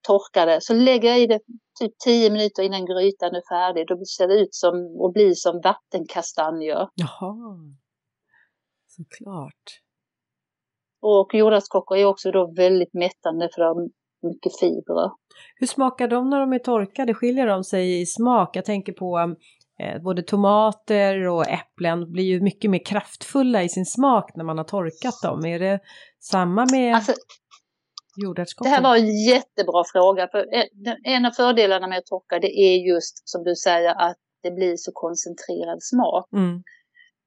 [0.06, 0.58] torkade.
[0.60, 1.40] Så lägger jag i det
[1.80, 3.86] typ tio minuter innan grytan är färdig.
[3.88, 6.88] Då ser det ut som och blir som vattenkastanjer.
[6.94, 7.34] Jaha,
[8.88, 9.80] såklart.
[11.02, 13.88] Och jordärtskockor är också då väldigt mättande för de har
[14.28, 15.10] mycket fibrer.
[15.56, 17.14] Hur smakar de när de är torkade?
[17.14, 18.56] Skiljer de sig i smak?
[18.56, 19.36] Jag tänker på
[19.80, 24.58] eh, både tomater och äpplen blir ju mycket mer kraftfulla i sin smak när man
[24.58, 25.46] har torkat dem.
[25.46, 25.80] Är det
[26.20, 27.12] samma med alltså,
[28.16, 28.70] jordärtskockor?
[28.70, 30.28] Det här var en jättebra fråga.
[30.28, 30.46] För
[31.04, 34.76] en av fördelarna med att torka det är just som du säger att det blir
[34.76, 36.32] så koncentrerad smak.
[36.32, 36.62] Mm.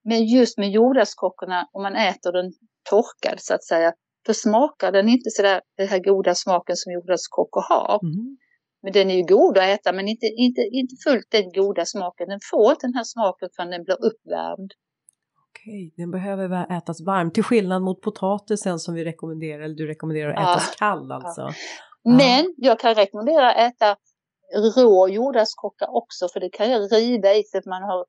[0.04, 2.52] Men just med jordärtskockorna, om man äter den
[2.90, 3.94] torkad så att säga,
[4.26, 8.00] då smakar den inte sådär den här goda smaken som jordärtskockor har.
[8.04, 8.38] Mm.
[8.84, 12.30] Men den är ju god att äta men inte, inte, inte fullt den goda smaken.
[12.30, 14.72] Den får inte den här smaken förrän den blir uppvärmd.
[15.50, 20.34] Okej, den behöver ätas varm till skillnad mot potatisen som vi rekommenderar, eller du rekommenderar
[20.34, 20.86] att ätas ja.
[20.86, 21.42] kall alltså.
[21.42, 21.54] Ja.
[22.18, 23.96] Men jag kan rekommendera att äta
[24.76, 28.06] rå jordärtskocka också för det kan jag riva i för man har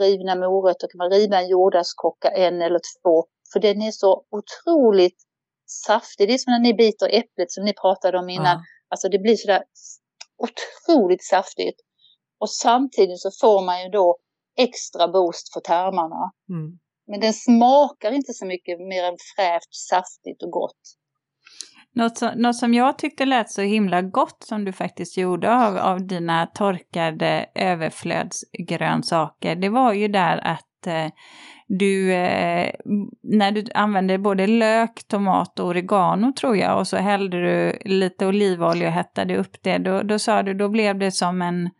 [0.00, 5.22] rivna morötter kan man riva en jordärtskocka en eller två för den är så otroligt
[5.66, 6.28] saftig.
[6.28, 8.56] Det är som när ni biter äpplet som ni pratade om innan.
[8.56, 8.62] Ja.
[8.88, 9.62] Alltså det blir sådär
[10.38, 11.80] otroligt saftigt.
[12.40, 14.18] Och samtidigt så får man ju då
[14.58, 16.32] extra boost för tarmarna.
[16.50, 16.78] Mm.
[17.06, 20.82] Men den smakar inte så mycket mer än fräscht, saftigt och gott.
[21.94, 25.78] Något som, något som jag tyckte lät så himla gott som du faktiskt gjorde av,
[25.78, 31.06] av dina torkade överflödsgrönsaker, det var ju där att eh,
[31.78, 32.70] du, eh,
[33.22, 38.26] när du använde både lök, tomat och oregano tror jag, och så hällde du lite
[38.26, 41.70] olivolja och hettade upp det, då, då sa du, då blev det som en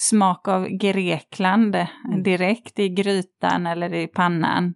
[0.00, 2.22] smak av Grekland mm.
[2.22, 4.74] direkt i grytan eller i pannan.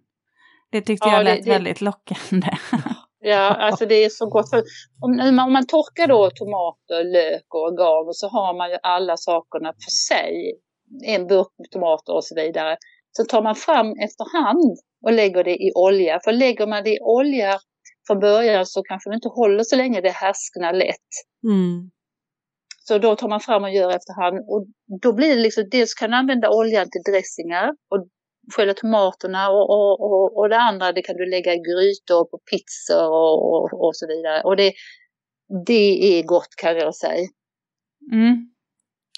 [0.71, 1.51] Det tyckte ja, jag lät det, det...
[1.51, 2.57] väldigt lockande.
[3.25, 4.49] Ja, alltså det är så gott.
[4.49, 4.63] För
[5.01, 9.73] om, om man torkar då tomater, lök och oregano så har man ju alla sakerna
[9.83, 10.53] för sig.
[11.05, 12.77] En burk tomater och så vidare.
[13.11, 16.19] Så tar man fram efterhand och lägger det i olja.
[16.23, 17.59] För lägger man det i olja
[18.07, 21.11] från början så kanske det inte håller så länge, det härsknar lätt.
[21.43, 21.91] Mm.
[22.79, 24.37] Så då tar man fram och gör efterhand.
[24.47, 24.65] Och
[25.01, 28.07] då blir det liksom, dels kan du använda oljan till dressingar och
[28.55, 32.37] Själva tomaterna och, och, och, och det andra det kan du lägga i grytor på
[32.51, 34.41] pizzor och, och, och så vidare.
[34.43, 34.73] Och det,
[35.65, 37.27] det är gott kan jag säga.
[38.11, 38.49] Mm.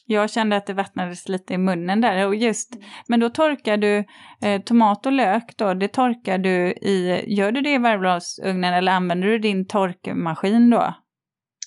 [0.07, 2.27] Jag kände att det vattnades lite i munnen där.
[2.27, 2.73] Och just,
[3.07, 4.05] men då torkar du
[4.41, 8.91] eh, tomat och lök då, det torkar du i, gör du det i varmblåsugnen eller
[8.91, 10.93] använder du din torkmaskin då?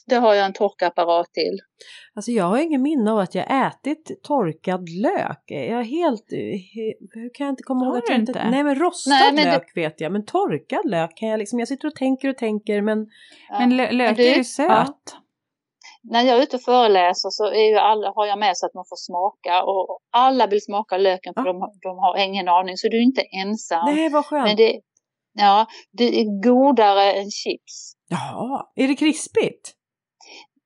[0.08, 1.58] Det har jag en torkapparat till.
[2.14, 5.42] Alltså jag har ingen minne av att jag ätit torkad lök.
[5.46, 6.24] Jag är helt...
[7.14, 8.50] Hur kan jag inte komma ihåg att jag inte?
[8.50, 9.80] Nej men rostad Nej, men lök det...
[9.80, 11.58] vet jag, men torkad lök kan jag liksom...
[11.58, 13.06] Jag sitter och tänker och tänker men...
[13.48, 13.58] Ja.
[13.58, 14.32] Men lök det...
[14.32, 14.68] är ju söt.
[14.68, 14.94] Ja.
[16.02, 18.74] När jag är ute och föreläser så är ju alla, har jag med sig att
[18.74, 21.52] man får smaka och alla vill smaka löken för ja.
[21.52, 23.94] de, de har ingen aning så du är inte ensam.
[23.94, 24.44] Nej vad skönt.
[24.44, 24.80] Men det,
[25.32, 27.92] ja, det är godare än chips.
[28.08, 29.74] Jaha, är det krispigt?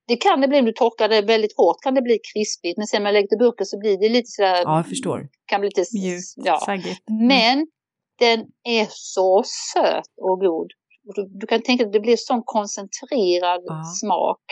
[0.09, 2.87] Det kan det bli om du torkar det väldigt hårt kan det bli krispigt men
[2.87, 4.63] sen när man lägger till burken så blir det lite sådär.
[4.65, 5.29] Ja, jag förstår.
[5.47, 6.61] Kan bli lite mjukt, ja.
[6.67, 7.09] saggigt.
[7.11, 7.27] Mm.
[7.27, 7.67] Men
[8.19, 10.71] den är så söt och god.
[11.15, 13.85] Du, du kan tänka dig att det blir sån koncentrerad ja.
[14.01, 14.43] smak.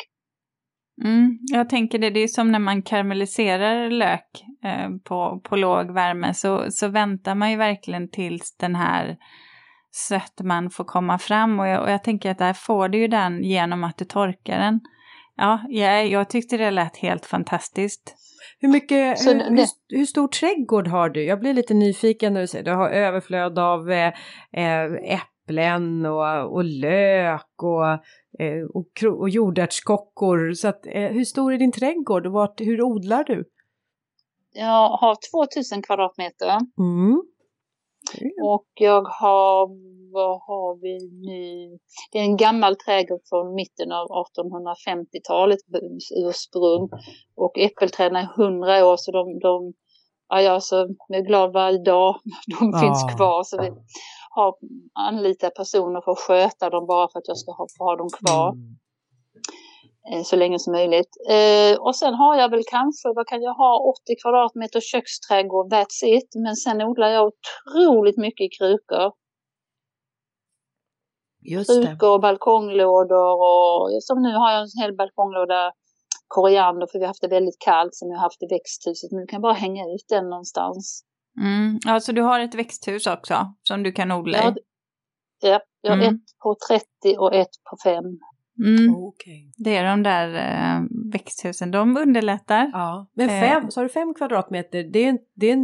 [1.05, 5.91] Mm, jag tänker det, det är som när man karamelliserar lök eh, på, på låg
[5.91, 9.17] värme så, så väntar man ju verkligen tills den här
[9.93, 13.45] sötman får komma fram och jag, och jag tänker att där får du ju den
[13.45, 14.81] genom att du torkar den.
[15.41, 18.15] Ja, jag, jag tyckte det lät helt fantastiskt.
[18.59, 21.25] Hur mycket, hur, hur, hur, stor trädgård har du?
[21.25, 24.13] Jag blir lite nyfiken när du säger du har överflöd av eh,
[24.53, 27.87] eh äpplen och, och lök och,
[28.43, 30.53] eh, och, och jordärtskockor.
[30.53, 33.45] Så att, eh, hur stor är din trädgård och vart, hur odlar du?
[34.53, 35.17] Jag har
[35.55, 36.59] 2000 kvadratmeter.
[36.79, 37.23] Mm.
[38.19, 38.33] Mm.
[38.43, 39.69] Och jag har,
[40.13, 40.95] vad har vi
[41.29, 41.79] nu?
[42.13, 45.59] Det är en gammal trädgård från mitten av 1850-talet
[46.27, 46.89] ursprung.
[47.37, 49.73] Och äppelträden är 100 år så de, de
[50.29, 50.77] ja, jag så
[51.09, 52.15] är glad varje dag
[52.61, 52.81] de ja.
[52.81, 53.43] finns kvar.
[53.45, 53.71] Så vi
[54.31, 54.55] har
[54.95, 58.53] anlitat personer för att sköta dem bara för att jag ska ha, ha dem kvar.
[58.53, 58.77] Mm.
[60.09, 61.17] Eh, så länge som möjligt.
[61.29, 66.05] Eh, och sen har jag väl kanske, vad kan jag ha, 80 kvadratmeter köksträdgård, that's
[66.05, 66.29] it.
[66.35, 69.13] Men sen odlar jag otroligt mycket i krukor.
[71.43, 75.73] Just krukor och balkonglådor och som nu har jag en hel balkonglåda
[76.29, 79.13] koriander för vi har haft det väldigt kallt som jag har haft i växthuset.
[79.13, 81.05] Men du kan bara hänga ut den någonstans.
[81.41, 81.79] Mm.
[81.87, 84.43] Ja, så du har ett växthus också som du kan odla i?
[84.43, 84.55] Ja,
[85.41, 86.15] ja jag har mm.
[86.15, 88.05] ett på 30 och ett på 5.
[88.65, 88.95] Mm.
[88.95, 89.51] Okay.
[89.57, 90.81] Det är de där eh,
[91.13, 92.71] växthusen, de underlättar.
[92.73, 93.11] Ja.
[93.15, 93.41] Men eh.
[93.41, 93.69] fem, eh.
[93.69, 95.59] så har du fem kvadratmeter, det är, det, är,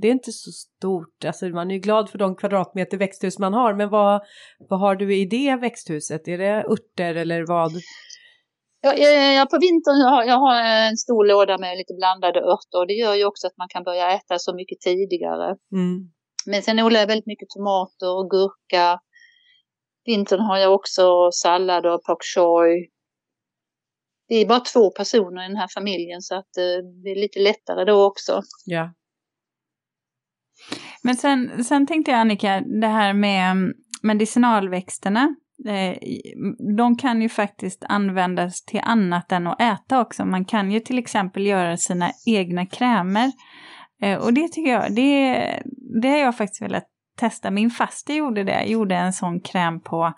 [0.00, 1.24] det är inte så stort.
[1.24, 4.22] Alltså man är ju glad för de kvadratmeter växthus man har, men vad,
[4.68, 6.28] vad har du i det växthuset?
[6.28, 7.72] Är det örter eller vad?
[8.84, 8.92] Ja,
[9.38, 10.54] ja, på vintern jag har jag har
[10.88, 13.84] en stor låda med lite blandade örter och det gör ju också att man kan
[13.84, 15.56] börja äta så mycket tidigare.
[15.72, 16.10] Mm.
[16.46, 19.00] Men sen odlar jag väldigt mycket tomater och gurka,
[20.04, 22.88] Vintern har jag också sallad och pak choi.
[24.28, 27.40] Vi är bara två personer i den här familjen så att eh, det är lite
[27.40, 28.42] lättare då också.
[28.64, 28.92] Ja.
[31.02, 35.34] Men sen, sen tänkte jag Annika, det här med mm, medicinalväxterna.
[35.68, 35.96] Eh,
[36.76, 40.24] de kan ju faktiskt användas till annat än att äta också.
[40.24, 43.32] Man kan ju till exempel göra sina egna krämer.
[44.02, 45.62] Eh, och det tycker jag, det,
[46.02, 47.50] det har jag faktiskt velat testa.
[47.50, 50.12] Min faste gjorde det, gjorde en sån kräm på,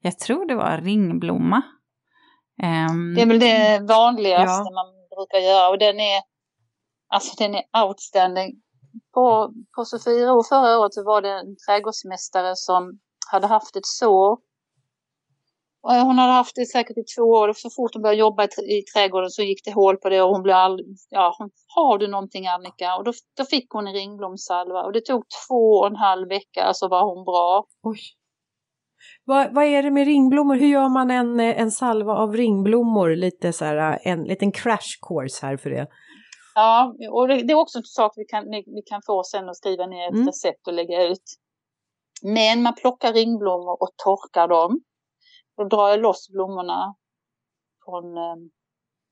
[0.00, 1.62] jag tror det var ringblomma.
[2.62, 4.74] Um, det är väl det vanligaste ja.
[4.74, 6.22] man brukar göra och den är,
[7.08, 8.62] alltså den är outstanding.
[9.14, 12.98] På, på Sofiero förra året så var det en trädgårdsmästare som
[13.30, 14.38] hade haft ett sår
[15.88, 17.52] hon hade haft det säkert i två år.
[17.52, 20.42] Så fort hon började jobba i, trädgården så gick det hål på det och hon
[20.42, 22.96] blev all, ja, har du någonting Annika?
[22.96, 26.70] Och då, då fick hon en ringblomsalva och det tog två och en halv vecka
[26.74, 27.64] så var hon bra.
[27.82, 27.98] Oj.
[29.24, 30.54] Vad, vad är det med ringblommor?
[30.54, 33.16] Hur gör man en, en salva av ringblommor?
[33.16, 35.86] Lite så här, en liten crash course här för det.
[36.54, 39.56] Ja, och det, det är också en sak vi kan, vi kan få sen att
[39.56, 40.26] skriva ner ett mm.
[40.26, 41.22] recept och lägga ut.
[42.22, 44.80] Men man plockar ringblommor och torkar dem.
[45.58, 46.94] Då drar jag loss blommorna
[47.84, 48.50] från, ehm,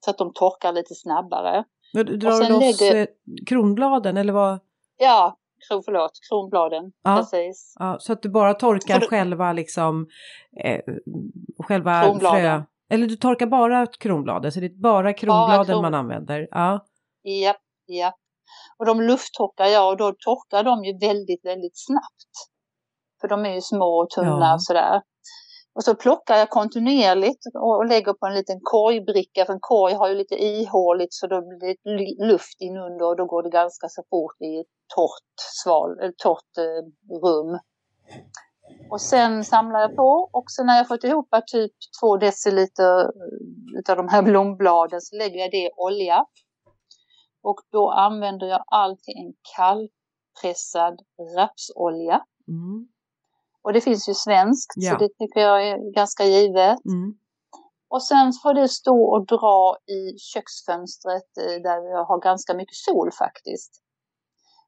[0.05, 1.65] så att de torkar lite snabbare.
[1.95, 2.97] Men drar du loss lägger...
[2.97, 3.07] Eh,
[3.47, 4.59] kronbladen eller vad?
[4.97, 6.93] Ja, kron, förlåt, kronbladen.
[7.03, 7.17] Ja.
[7.17, 7.75] Precis.
[7.79, 9.07] Ja, så att du bara torkar du...
[9.07, 10.07] själva liksom
[10.65, 10.81] eh,
[11.59, 12.63] själva frö.
[12.91, 15.83] Eller du torkar bara kronbladen, så det är bara kronbladen bara kron...
[15.83, 16.49] man använder?
[16.51, 16.87] Ja.
[17.23, 17.55] Ja,
[17.87, 18.13] ja.
[18.79, 22.33] Och de lufttorkar jag och då torkar de ju väldigt, väldigt snabbt.
[23.21, 24.55] För de är ju små och tunna ja.
[24.55, 25.03] och sådär.
[25.77, 30.09] Och så plockar jag kontinuerligt och lägger på en liten korgbricka, för en korg har
[30.09, 34.03] ju lite ihåligt så då blir det luft inunder och då går det ganska så
[34.11, 36.83] fort i ett torrt, sval, torrt eh,
[37.25, 37.59] rum.
[38.91, 43.91] Och sen samlar jag på och sen när jag fått ihop typ två deciliter eh,
[43.91, 46.25] av de här blombladen så lägger jag det i olja.
[47.43, 51.01] Och då använder jag alltid en kallpressad
[51.37, 52.25] rapsolja.
[52.49, 52.89] Mm.
[53.67, 54.91] Och det finns ju svenskt, ja.
[54.91, 56.79] så det tycker jag är ganska givet.
[56.85, 57.15] Mm.
[57.89, 62.77] Och sen får det stå och dra i köksfönstret eh, där jag har ganska mycket
[62.87, 63.73] sol faktiskt.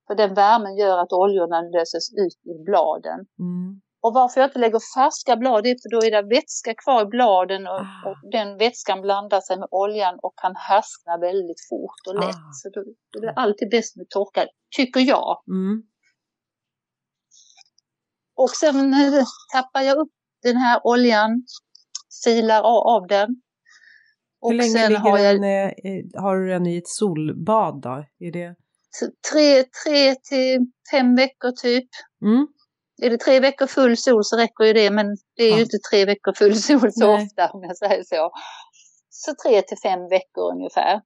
[0.07, 3.19] För den värmen gör att oljorna löses ut i bladen.
[3.47, 3.81] Mm.
[4.01, 7.07] Och varför jag inte lägger färska blad är för då är det vätska kvar i
[7.07, 8.09] bladen och, ah.
[8.09, 12.45] och, den vätskan blandar sig med oljan och kan härskna väldigt fort och lätt.
[12.49, 12.53] Ah.
[12.53, 12.81] Så då,
[13.21, 15.43] det är alltid bäst med torkad, tycker jag.
[15.49, 15.83] Mm.
[18.39, 18.95] Och sen
[19.53, 21.31] tappar jag upp den här oljan,
[22.09, 22.63] silar
[22.97, 23.29] av den.
[24.41, 27.83] Och Hur länge sen ligger har, jag, den, eh, har du den i ett solbad
[27.83, 28.05] då?
[28.19, 28.55] Är det...
[29.31, 31.89] tre, tre till fem veckor typ.
[32.23, 32.47] Mm.
[33.03, 35.57] Är det tre veckor full sol så räcker ju det, men det är ja.
[35.57, 37.25] ju inte tre veckor full sol så Nej.
[37.25, 38.31] ofta om jag säger så.
[39.11, 41.01] Så tre till fem veckor ungefär.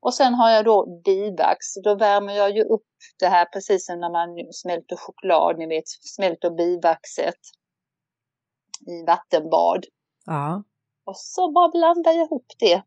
[0.00, 1.58] Och sen har jag då bivax.
[1.84, 2.86] Då värmer jag ju upp
[3.18, 7.40] det här precis som när man smälter choklad, ni vet, smälter bivaxet
[8.86, 9.84] i vattenbad.
[10.26, 10.62] Ja.
[11.04, 12.82] Och så bara blandar jag ihop det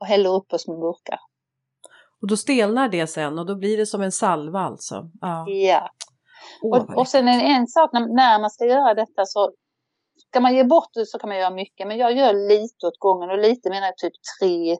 [0.00, 1.18] och häller upp på små burkar.
[2.20, 5.10] Och då stelnar det sen och då blir det som en salva alltså?
[5.20, 5.44] Ja.
[5.48, 5.90] ja.
[6.62, 9.52] Oh, och, och sen en, en sak när, när man ska göra detta så
[10.16, 12.98] Ska man ge bort det så kan man göra mycket, men jag gör lite åt
[12.98, 14.76] gången och lite menar jag typ tre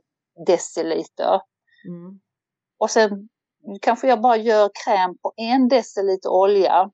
[0.47, 1.41] deciliter.
[1.89, 2.21] Mm.
[2.79, 3.29] Och sen
[3.83, 6.91] kanske jag bara gör kräm på en deciliter olja.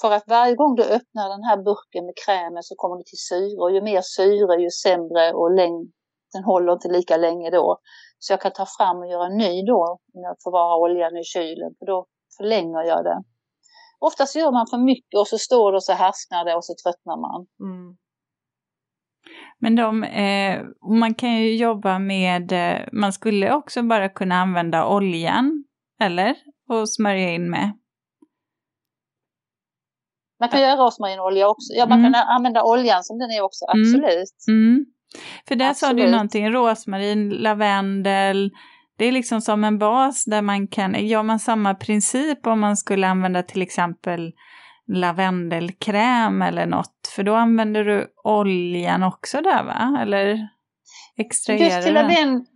[0.00, 3.24] för att varje gång du öppnar den här burken med krämen så kommer det till
[3.28, 5.92] syre och ju mer syre ju sämre och läng
[6.32, 7.78] den håller inte lika länge då.
[8.18, 11.24] Så jag kan ta fram och göra en ny då när jag förvarar oljan i
[11.24, 12.06] kylen för då
[12.36, 13.22] förlänger jag det.
[13.98, 16.74] Oftast gör man för mycket och så står det och så härsknar det och så
[16.84, 17.46] tröttnar man.
[17.60, 17.96] Mm.
[19.60, 20.62] Men de, eh,
[21.00, 25.64] man kan ju jobba med, eh, man skulle också bara kunna använda oljan,
[26.00, 26.36] eller?
[26.68, 27.72] Och smörja in med.
[30.40, 31.72] Man kan göra rosmarinolja också.
[31.76, 32.12] Ja, man mm.
[32.12, 33.82] kan använda oljan som den är också, mm.
[33.82, 34.44] absolut.
[34.48, 34.86] Mm.
[35.48, 35.98] För där absolut.
[36.00, 38.50] sa du någonting, rosmarin, lavendel,
[38.98, 42.76] det är liksom som en bas där man kan, gör man samma princip om man
[42.76, 44.32] skulle använda till exempel
[44.88, 47.06] lavendelkräm eller något?
[47.16, 49.98] För då använder du oljan också där va?
[50.02, 50.48] Eller
[51.16, 52.46] extraherar just till, lavendel,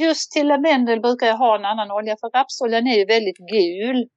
[0.00, 4.08] just till lavendel brukar jag ha en annan olja för rapsoljan är ju väldigt gul.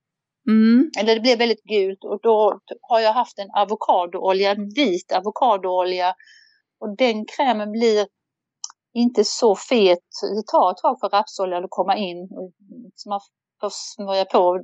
[0.48, 0.90] Mm.
[0.98, 6.14] Eller det blir väldigt gult och då har jag haft en avokadoolja, en vit avokadoolja.
[6.80, 8.06] Och den krämen blir
[8.94, 10.08] inte så fet.
[10.36, 12.28] Det tar ett tag för rapsoljan att komma in.
[12.94, 13.20] Så man
[13.60, 14.62] får smörja på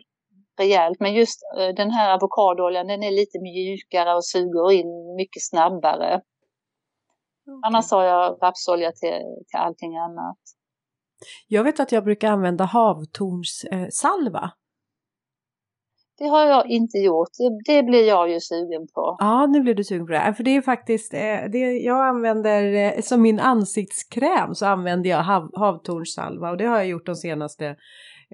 [0.58, 1.00] rejält.
[1.00, 6.20] Men just eh, den här avokadooljan den är lite mjukare och suger in mycket snabbare.
[7.46, 7.60] Okay.
[7.62, 10.38] Annars har jag rapsolja till, till allting annat.
[11.48, 14.44] Jag vet att jag brukar använda havtornssalva.
[14.44, 14.50] Eh,
[16.18, 17.28] det har jag inte gjort.
[17.38, 19.16] Det, det, blir jag ju sugen på.
[19.18, 20.34] Ja, nu blir du sugen på det.
[20.36, 25.22] För det är faktiskt, eh, det, jag använder eh, som min ansiktskräm så använder jag
[25.22, 27.76] hav, havtornssalva och det har jag gjort de senaste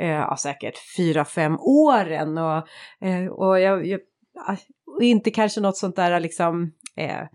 [0.01, 2.39] eh, ja, säkert fyra, fem åren.
[2.39, 2.69] Och,
[3.07, 4.01] eh, och jag, jag,
[5.01, 7.27] inte kanske något sånt där liksom eh,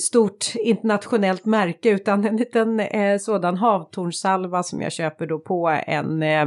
[0.00, 6.22] stort internationellt märke utan en liten eh, sådan havtornsalva som jag köper då på en,
[6.22, 6.46] eh,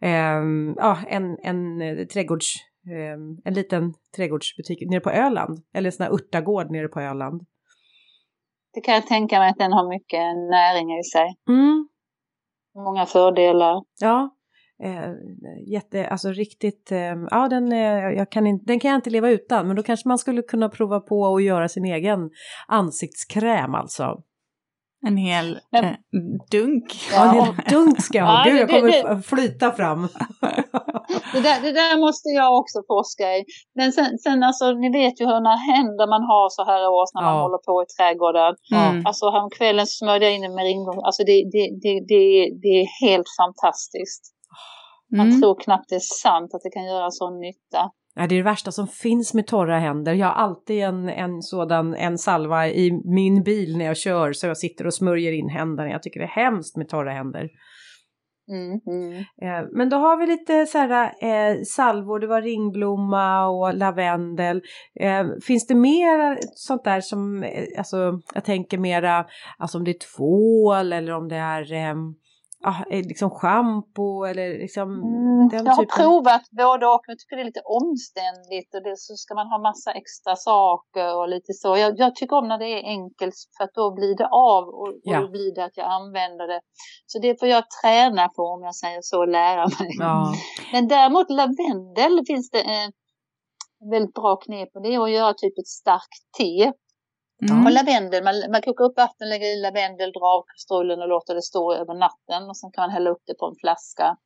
[0.00, 0.42] eh,
[0.76, 2.54] ja, en, en trädgårds,
[2.86, 7.42] ehm, en liten trädgårdsbutik nere på Öland, eller en sån här örtagård nere på Öland.
[8.74, 10.20] Det kan jag tänka mig att den har mycket
[10.50, 11.36] näring i sig.
[11.48, 11.88] Mm.
[12.74, 13.82] Många fördelar.
[14.00, 14.35] Ja,
[14.82, 15.12] Eh,
[15.72, 19.30] jätte, alltså riktigt, eh, ja den, eh, jag kan in, den kan jag inte leva
[19.30, 22.30] utan men då kanske man skulle kunna prova på att göra sin egen
[22.68, 24.22] ansiktskräm alltså.
[25.06, 25.92] En hel eh,
[26.50, 26.84] dunk.
[27.12, 28.44] Ja, en hel dunk ska jag ha.
[28.44, 30.02] Gud, jag kommer det, flyta fram.
[31.32, 33.44] det, där, det där måste jag också forska i.
[33.74, 37.14] Men sen, sen alltså, ni vet ju hur när händer man har så här års
[37.14, 37.30] när ja.
[37.30, 38.54] man håller på i trädgården.
[38.74, 39.06] Mm.
[39.06, 40.92] Alltså häromkvällen smörjde jag in en meringo.
[41.06, 42.24] Alltså det, det, det, det,
[42.62, 44.35] det är helt fantastiskt.
[45.12, 45.40] Man mm.
[45.40, 47.90] tror knappt det är sant att det kan göra sån nytta.
[48.14, 50.14] Ja, det är det värsta som finns med torra händer.
[50.14, 54.46] Jag har alltid en, en sådan en salva i min bil när jag kör så
[54.46, 55.90] jag sitter och smörjer in händerna.
[55.90, 57.48] Jag tycker det är hemskt med torra händer.
[58.48, 59.18] Mm, mm.
[59.18, 64.62] Eh, men då har vi lite så här eh, salvor, det var ringblomma och lavendel.
[65.00, 69.26] Eh, finns det mer sånt där som, eh, alltså jag tänker mera,
[69.58, 72.14] alltså om det är tvål eller om det är ehm,
[72.70, 75.96] ah, liksom schampo eller liksom mm, den Jag har typen.
[76.00, 79.48] provat både och, men jag tycker det är lite omständigt och det, så ska man
[79.52, 81.76] ha massa extra saker och lite så.
[81.76, 84.82] Jag, jag tycker om när det är enkelt för att då blir det av och,
[84.82, 85.20] och ja.
[85.20, 86.60] då blir det att jag använder det.
[87.06, 89.90] Så det får jag träna på om jag säger så, lära mig.
[89.98, 90.34] Ja.
[90.72, 92.92] Men däremot lavendel finns det en
[93.90, 96.72] väldigt bra knep och det är att göra typ ett starkt te.
[97.42, 97.66] Mm.
[97.66, 101.34] Och lavendel, man, man kokar upp vatten, lägger i lavendel, drar av kastrullen och låter
[101.34, 104.16] det stå över natten och sen kan man hälla upp det på en flaska.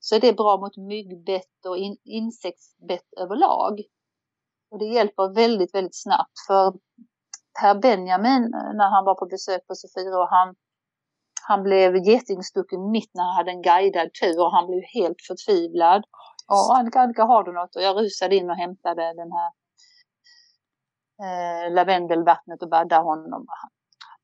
[0.00, 3.80] Så är det bra mot myggbett och in, insektsbett överlag.
[4.70, 6.72] Och det hjälper väldigt, väldigt snabbt för
[7.60, 10.54] Per Benjamin när han var på besök på Sofia och han,
[11.48, 16.02] han blev getingstucken mitt när han hade en guidad tur och han blev helt förtvivlad.
[16.48, 17.76] Oh, Annika, Annika har du något?
[17.76, 19.50] Och jag rusade in och hämtade den här
[21.22, 23.46] eh, lavendelvattnet och badda honom.
[23.48, 23.70] Han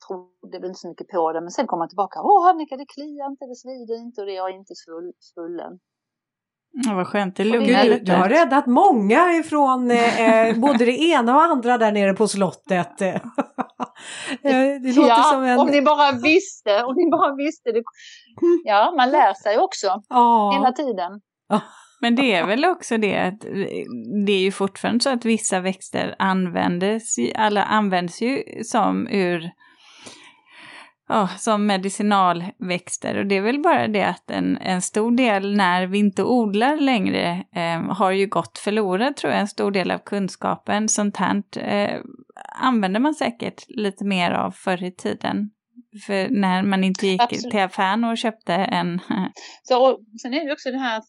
[0.07, 2.21] trodde väl inte så mycket på det, men sen kom han tillbaka.
[2.23, 4.75] Åh Annika, det kliar inte, det svider inte och det är inte
[5.21, 5.79] svullen.
[6.77, 8.05] Ja, vad skönt, det lugnar lite.
[8.05, 12.29] Du har räddat många ifrån eh, eh, både det ena och andra där nere på
[12.29, 12.99] slottet.
[14.43, 15.59] det låter ja, som en...
[15.59, 17.73] om ni bara visste, om ni bara visste.
[17.73, 17.83] Det...
[18.65, 20.53] Ja, man lär sig också ja.
[20.55, 21.21] hela tiden.
[22.05, 23.41] Men det är väl också det att
[24.27, 29.51] det är ju fortfarande så att vissa växter användes, alla används ju som ur
[31.09, 33.19] oh, som medicinalväxter.
[33.19, 36.77] Och det är väl bara det att en, en stor del när vi inte odlar
[36.77, 40.89] längre eh, har ju gått förlorad tror jag, en stor del av kunskapen.
[40.89, 42.01] Sånt här eh,
[42.61, 45.51] använder man säkert lite mer av förr i tiden.
[46.07, 47.51] För när man inte gick Absolut.
[47.51, 49.01] till affären och köpte en...
[49.63, 51.07] Så, och sen är det också det här att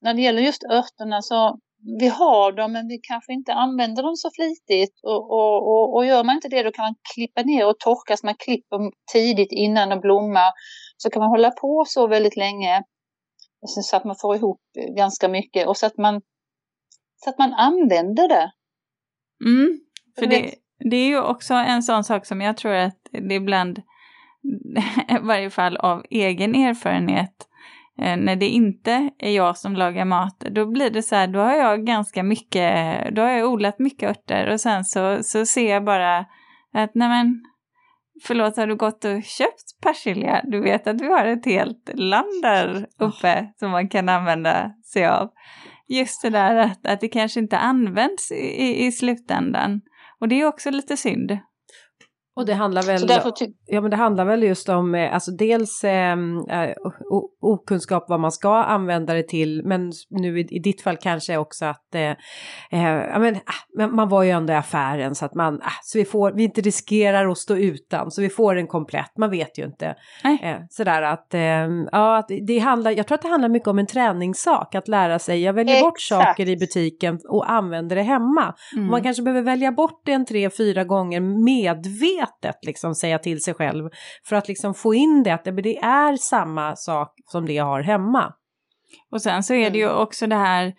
[0.00, 1.58] när det gäller just örterna så
[2.00, 6.06] vi har dem men vi kanske inte använder dem så flitigt och, och, och, och
[6.06, 8.78] gör man inte det då kan man klippa ner och torka så man klipper
[9.12, 10.50] tidigt innan de blommar.
[10.96, 12.82] Så kan man hålla på så väldigt länge
[13.66, 14.60] så att man får ihop
[14.96, 16.20] ganska mycket och så att man,
[17.16, 18.52] så att man använder det.
[19.44, 19.80] Mm,
[20.18, 20.54] för det,
[20.90, 23.78] det är ju också en sån sak som jag tror att det ibland,
[25.08, 27.48] i varje fall av egen erfarenhet,
[27.98, 31.54] när det inte är jag som lagar mat, då blir det så här, då har
[31.54, 32.74] jag ganska mycket,
[33.14, 36.18] då har jag odlat mycket örter och sen så, så ser jag bara
[36.74, 37.44] att nej men,
[38.22, 40.40] förlåt har du gått och köpt persilja?
[40.44, 43.58] Du vet att vi har ett helt land där uppe oh.
[43.58, 45.28] som man kan använda sig av.
[45.88, 49.80] Just det där att, att det kanske inte används i, i slutändan.
[50.20, 51.38] Och det är också lite synd.
[52.38, 53.00] Och det handlar väl,
[53.66, 56.70] ja, men det handlar väl just om, eh, alltså dels ehm, eh,
[57.40, 61.64] okunskap vad man ska använda det till, men nu i, i ditt fall kanske också
[61.64, 62.10] att eh,
[62.70, 65.98] eh, ja, men, ah, man var ju ändå i affären så att man, ah, så
[65.98, 69.58] vi får, vi inte riskerar att stå utan, så vi får en komplett, man vet
[69.58, 69.94] ju inte.
[70.42, 71.40] Eh, sådär att, eh,
[71.92, 75.18] ja, att det handlar, jag tror att det handlar mycket om en träningssak, att lära
[75.18, 75.84] sig, jag väljer Exakt.
[75.86, 78.54] bort saker i butiken och använder det hemma.
[78.76, 78.90] Mm.
[78.90, 83.42] man kanske behöver välja bort det en tre, fyra gånger medvetet medvetet liksom säga till
[83.42, 83.90] sig själv
[84.28, 87.82] för att liksom få in det att det är samma sak som det jag har
[87.82, 88.34] hemma.
[89.12, 89.96] Och sen så är det ju mm.
[89.96, 90.74] också det här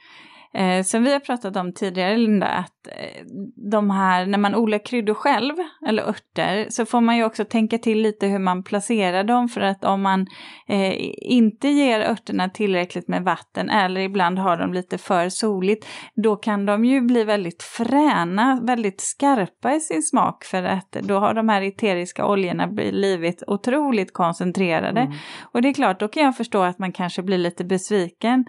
[0.54, 3.26] Eh, som vi har pratat om tidigare Linda, att eh,
[3.72, 5.54] de här, när man odlar kryddor själv,
[5.88, 9.62] eller örter, så får man ju också tänka till lite hur man placerar dem, för
[9.62, 10.28] att om man
[10.68, 10.94] eh,
[11.32, 16.66] inte ger örterna tillräckligt med vatten, eller ibland har de lite för soligt, då kan
[16.66, 21.50] de ju bli väldigt fräna, väldigt skarpa i sin smak, för att då har de
[21.50, 25.02] här eteriska oljorna blivit otroligt koncentrerade.
[25.02, 25.14] Mm.
[25.42, 28.46] Och det är klart, då kan jag förstå att man kanske blir lite besviken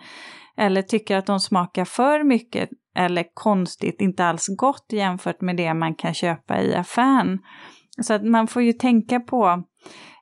[0.57, 5.75] eller tycker att de smakar för mycket eller konstigt, inte alls gott jämfört med det
[5.75, 7.39] man kan köpa i affären.
[8.03, 9.63] Så att man får ju tänka på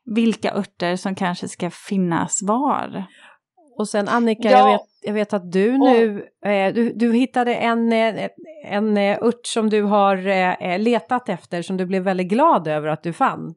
[0.04, 3.06] vilka örter som kanske ska finnas var.
[3.78, 4.58] Och sen Annika, ja.
[4.58, 8.28] jag, vet, jag vet att du nu, eh, du, du hittade en, eh,
[8.64, 12.88] en eh, ört som du har eh, letat efter som du blev väldigt glad över
[12.88, 13.54] att du fann.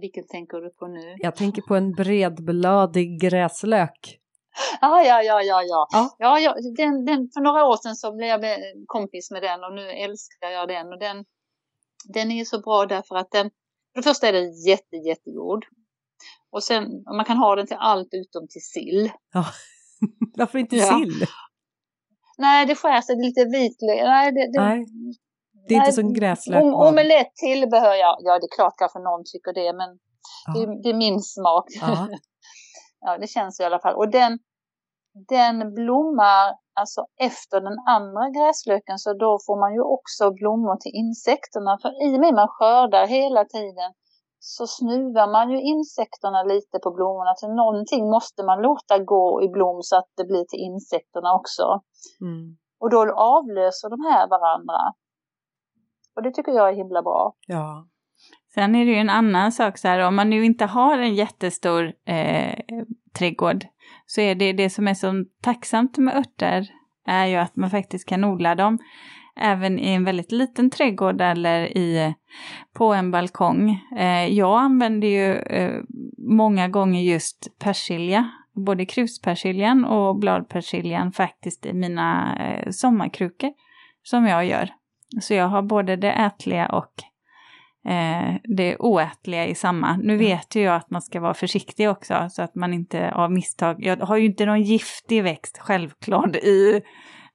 [0.00, 1.14] Vilken tänker du på nu?
[1.18, 4.21] Jag tänker på en bredbladig gräslök.
[4.80, 5.86] Ah, ja, ja, ja, ja.
[5.92, 6.16] ja.
[6.18, 9.74] ja, ja den, den, för några år sedan så blev jag kompis med den och
[9.74, 10.86] nu älskar jag den.
[10.86, 11.24] Och den,
[12.14, 13.50] den är så bra därför att den,
[13.92, 15.64] för det första är den jätte, jättegod.
[16.50, 16.84] Och sen,
[17.16, 19.10] man kan ha den till allt utom till sill.
[19.32, 19.44] Ja.
[20.36, 20.98] Varför inte ja.
[20.98, 21.26] sill?
[22.38, 24.00] Nej, det skär sig lite vitlök.
[24.04, 24.84] Nej, det, det, nej,
[25.68, 26.62] det är nej, inte som gräslök.
[26.62, 29.88] Om, omelett tillbehör, ja, ja det är klart kanske någon tycker det, men
[30.54, 31.66] det, det, är min smak.
[31.80, 32.08] Ja,
[33.20, 33.94] det känns i alla fall.
[33.94, 34.38] Och den,
[35.28, 36.44] den blommar
[36.80, 41.78] alltså efter den andra gräslöken så då får man ju också blommor till insekterna.
[41.82, 43.90] För i och med man skördar hela tiden
[44.38, 47.32] så snuvar man ju insekterna lite på blommorna.
[47.36, 51.80] Så någonting måste man låta gå i blom så att det blir till insekterna också.
[52.20, 52.56] Mm.
[52.80, 54.80] Och då avlöser de här varandra.
[56.16, 57.34] Och det tycker jag är himla bra.
[57.46, 57.86] Ja.
[58.54, 61.14] Sen är det ju en annan sak så här, om man nu inte har en
[61.14, 62.58] jättestor eh,
[63.18, 63.64] trädgård,
[64.06, 66.68] så är det det som är så tacksamt med örter,
[67.06, 68.78] är ju att man faktiskt kan odla dem
[69.36, 72.14] även i en väldigt liten trädgård eller i,
[72.74, 73.80] på en balkong.
[73.96, 75.82] Eh, jag använder ju eh,
[76.18, 83.52] många gånger just persilja, både kruspersiljan och bladpersiljan faktiskt i mina eh, sommarkrukor
[84.02, 84.70] som jag gör.
[85.20, 86.92] Så jag har både det ätliga och
[87.88, 89.96] eh, det oätliga i samma.
[89.96, 93.32] Nu vet ju jag att man ska vara försiktig också så att man inte av
[93.32, 96.82] misstag, jag har ju inte någon giftig växt självklart i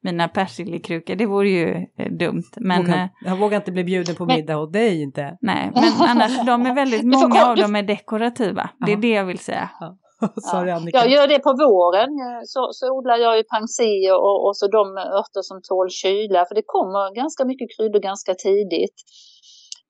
[0.01, 2.51] mina persiljekrukor, det vore ju eh, dumt.
[2.57, 5.37] Men, vågar, eh, jag vågar inte bli bjuden på middag hos dig inte.
[5.41, 9.25] Nej, men annars de är väldigt, många av dem är dekorativa, det är det jag
[9.25, 9.69] vill säga.
[9.79, 9.97] Ja.
[10.51, 10.69] Sorry.
[10.93, 12.11] Jag gör det på våren.
[12.45, 16.45] Så, så odlar jag ju pansier och, och så de örter som tål kyla.
[16.47, 18.97] För det kommer ganska mycket kryddor ganska tidigt.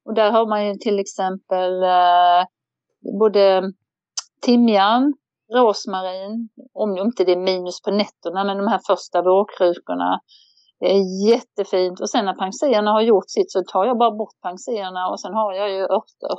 [0.08, 2.46] Och där har man ju till exempel eh,
[3.20, 3.72] både
[4.42, 5.14] timjan,
[5.54, 10.20] rosmarin, om inte det är minus på nätterna, men de här första vårkrukorna.
[10.80, 12.00] Det är jättefint.
[12.00, 15.34] Och sen när pansierna har gjort sitt så tar jag bara bort pansierna och sen
[15.34, 16.38] har jag ju örter.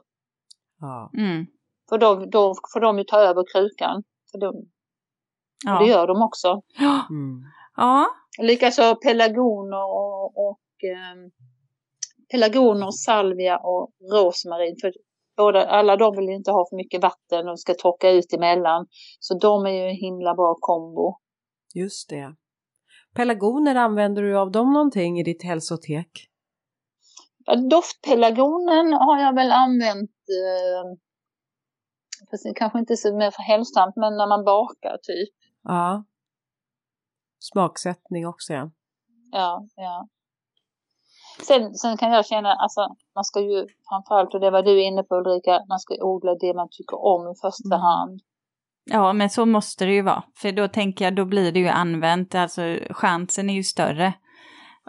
[0.81, 1.11] Ja.
[1.19, 1.47] Mm.
[1.89, 4.03] För då, då får de ju ta över krukan.
[4.33, 4.55] För de,
[5.67, 5.75] ja.
[5.75, 6.63] Och det gör de också.
[7.11, 7.43] Mm.
[7.77, 8.07] Ja.
[8.43, 10.61] Likaså pelargoner och, och
[11.13, 11.31] um,
[12.31, 14.77] pelargoner, salvia och rosmarin.
[14.81, 14.93] För
[15.37, 18.87] båda, alla de vill inte ha för mycket vatten och ska torka ut emellan.
[19.21, 21.19] Så de är ju en himla bra kombo.
[21.75, 22.35] Just det.
[23.15, 26.11] Pelargoner, använder du av dem någonting i ditt hälsotek?
[27.71, 30.11] Doftpelargonen har jag väl använt,
[32.41, 35.35] eh, kanske inte så mer för hälsosamt, men när man bakar typ.
[35.63, 36.05] Ja.
[37.39, 38.71] Smaksättning också ja.
[39.33, 40.09] Ja, ja.
[41.43, 42.81] Sen, sen kan jag känna, alltså
[43.15, 46.55] man ska ju framförallt, och det var du inne på Ulrika, man ska odla det
[46.55, 47.81] man tycker om i första mm.
[47.81, 48.21] hand.
[48.91, 50.23] Ja, men så måste det ju vara.
[50.37, 54.13] För då tänker jag, då blir det ju använt, alltså chansen är ju större.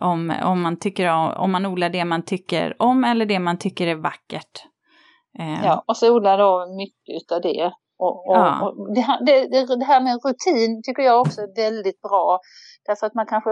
[0.01, 3.57] Om, om, man tycker om, om man odlar det man tycker om eller det man
[3.57, 4.65] tycker är vackert.
[5.39, 5.65] Eh.
[5.65, 7.71] Ja, och så odlar då mycket av det.
[7.97, 8.61] Och, och, ja.
[8.61, 12.39] och det, här, det, det, här med rutin tycker jag också är väldigt bra.
[12.85, 13.49] Därför att man kanske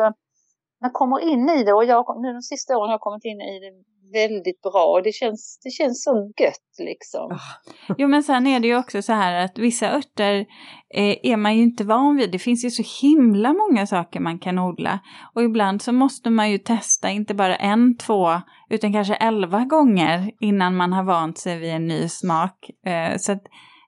[0.81, 3.41] man kommer in i det och jag, nu de sista åren har jag kommit in
[3.41, 3.71] i det
[4.13, 5.01] väldigt bra.
[5.03, 7.31] Det känns, det känns så gött liksom.
[7.31, 7.95] Oh.
[7.97, 10.45] Jo men sen är det ju också så här att vissa örter
[10.93, 12.31] eh, är man ju inte van vid.
[12.31, 14.99] Det finns ju så himla många saker man kan odla.
[15.33, 20.31] Och ibland så måste man ju testa inte bara en, två, utan kanske elva gånger
[20.39, 22.69] innan man har vant sig vid en ny smak.
[22.85, 23.43] Eh, så att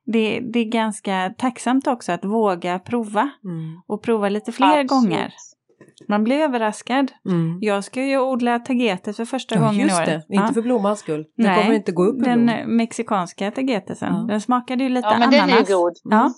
[0.06, 3.30] det, det är ganska tacksamt också att våga prova.
[3.44, 3.82] Mm.
[3.88, 4.90] Och prova lite fler Absolut.
[4.90, 5.34] gånger.
[6.08, 7.12] Man blir överraskad.
[7.26, 7.58] Mm.
[7.62, 10.06] Jag ska ju odla tagetes för första ja, gången i år.
[10.06, 10.24] Det.
[10.30, 11.26] Inte för blommans skull.
[11.38, 12.78] Den Nej, kommer inte gå upp Den blom.
[12.78, 14.14] mexikanska tagetesen.
[14.14, 14.26] Ja.
[14.28, 15.48] Den smakade ju lite ja, men ananas.
[15.48, 15.94] Den är god.
[16.04, 16.34] Ja.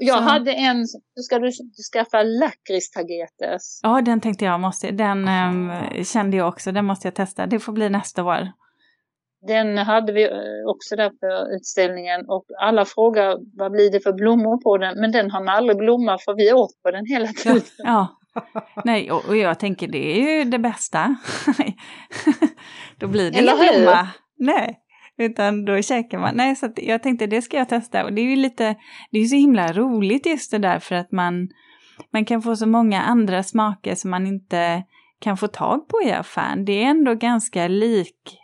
[0.00, 0.22] Jag Så.
[0.22, 0.86] hade en,
[1.16, 1.50] ska du
[1.92, 3.80] skaffa lakritstagetes?
[3.82, 5.72] Ja, den tänkte jag måste, den um,
[6.04, 7.46] kände jag också, den måste jag testa.
[7.46, 8.48] Det får bli nästa år.
[9.46, 14.12] Den hade vi eh, också där på utställningen och alla frågar vad blir det för
[14.12, 15.00] blommor på den?
[15.00, 17.62] Men den har aldrig blommat för vi åt på den hela tiden.
[17.78, 18.18] Ja,
[18.84, 21.16] Nej, och, och, jag tänker det är ju det bästa.
[22.96, 24.08] då blir det ingen blomma.
[24.38, 24.78] Nej,
[25.18, 26.34] utan då käkar man.
[26.36, 28.04] Nej, så jag tänkte det ska jag testa.
[28.04, 28.76] Och det är ju lite,
[29.10, 31.48] det är ju så himla roligt just det där för att man,
[32.12, 34.82] man kan få så många andra smaker som man inte
[35.20, 36.64] kan få tag på i affären.
[36.64, 38.38] Det är ändå ganska lik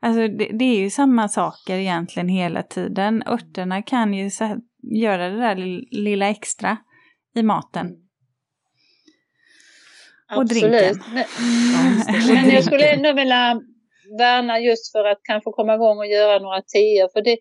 [0.00, 3.22] Alltså det, det, är ju samma saker egentligen hela tiden.
[3.26, 5.56] Örterna kan ju så, göra det där
[5.90, 6.76] lilla extra
[7.34, 7.86] i maten.
[10.36, 10.62] Och Absolut.
[10.62, 11.02] drinken.
[11.14, 11.24] Men,
[12.34, 13.60] men jag skulle ändå vilja
[14.18, 17.08] värna just för att kanske komma igång och göra några teer.
[17.12, 17.36] För det,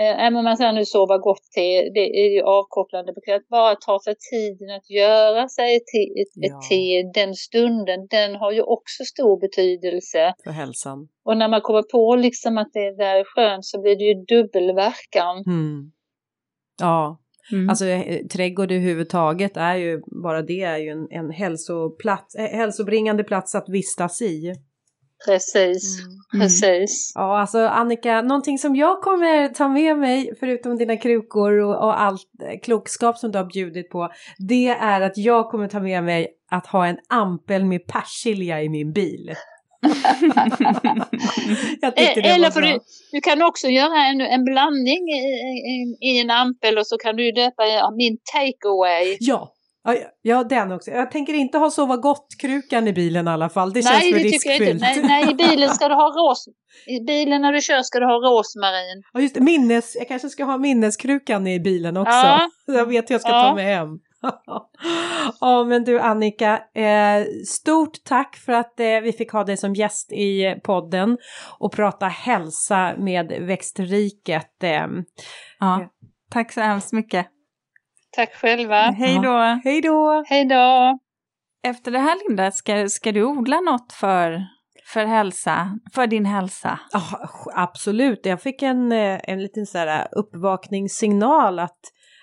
[0.00, 3.74] eh, även om man säger nu sova gott te, det är ju avkopplande Att bara
[3.74, 6.58] ta sig tiden att göra sig ett te, ett, ja.
[6.58, 10.34] ett te den stunden, den har ju också stor betydelse.
[10.44, 11.08] För hälsan.
[11.24, 14.14] Och när man kommer på liksom att det där är skönt så blir det ju
[14.14, 15.36] dubbelverkan.
[15.46, 15.92] Mm.
[16.80, 17.18] Ja,
[17.52, 17.68] Mm.
[17.68, 23.24] Alltså eh, trädgård överhuvudtaget är ju, bara det är ju en, en hälsoplats, eh, hälsobringande
[23.24, 24.54] plats att vistas i.
[25.26, 26.42] Precis, mm.
[26.42, 27.12] precis.
[27.14, 32.00] Ja, alltså Annika, någonting som jag kommer ta med mig, förutom dina krukor och, och
[32.00, 34.08] allt eh, klokskap som du har bjudit på,
[34.48, 38.68] det är att jag kommer ta med mig att ha en ampel med persilja i
[38.68, 39.34] min bil.
[42.24, 42.78] Eller för du,
[43.12, 45.22] du kan också göra en, en blandning i,
[45.72, 47.62] i, i, en ampel och så kan du döpa
[47.96, 49.16] min takeaway.
[49.20, 49.54] Ja,
[50.22, 50.90] Ja, den också.
[50.90, 53.72] Jag tänker inte ha sova gott-krukan i bilen i alla fall.
[53.72, 54.58] Det känns nej, för det riskfyllt.
[54.58, 55.06] Tycker jag inte.
[55.06, 56.48] Nej, nej, i bilen ska du ha ros...
[56.86, 59.02] I bilen när du kör ska du ha rosmarin.
[59.12, 59.40] Ja, just det.
[59.40, 59.96] Minnes...
[59.96, 62.12] Jag kanske ska ha minneskrukan i bilen också.
[62.12, 62.50] Ja.
[62.66, 63.42] Jag vet hur jag ska ja.
[63.42, 63.88] ta mig hem.
[65.40, 69.74] ja men du Annika, eh, stort tack för att eh, vi fick ha dig som
[69.74, 71.18] gäst i podden
[71.58, 74.62] och prata hälsa med växtriket.
[74.62, 74.86] Eh.
[75.60, 75.88] Ja,
[76.30, 77.26] tack så hemskt mycket.
[78.16, 78.80] Tack själva.
[78.80, 79.22] Hej då.
[79.22, 79.60] Ja.
[79.64, 80.24] Hej då.
[80.26, 80.98] Hej då.
[81.62, 84.42] Efter det här Linda, ska, ska du odla något för,
[84.92, 86.80] för hälsa, för din hälsa?
[86.94, 87.14] Oh,
[87.54, 91.80] absolut, jag fick en, eh, en liten så här uppvakningssignal att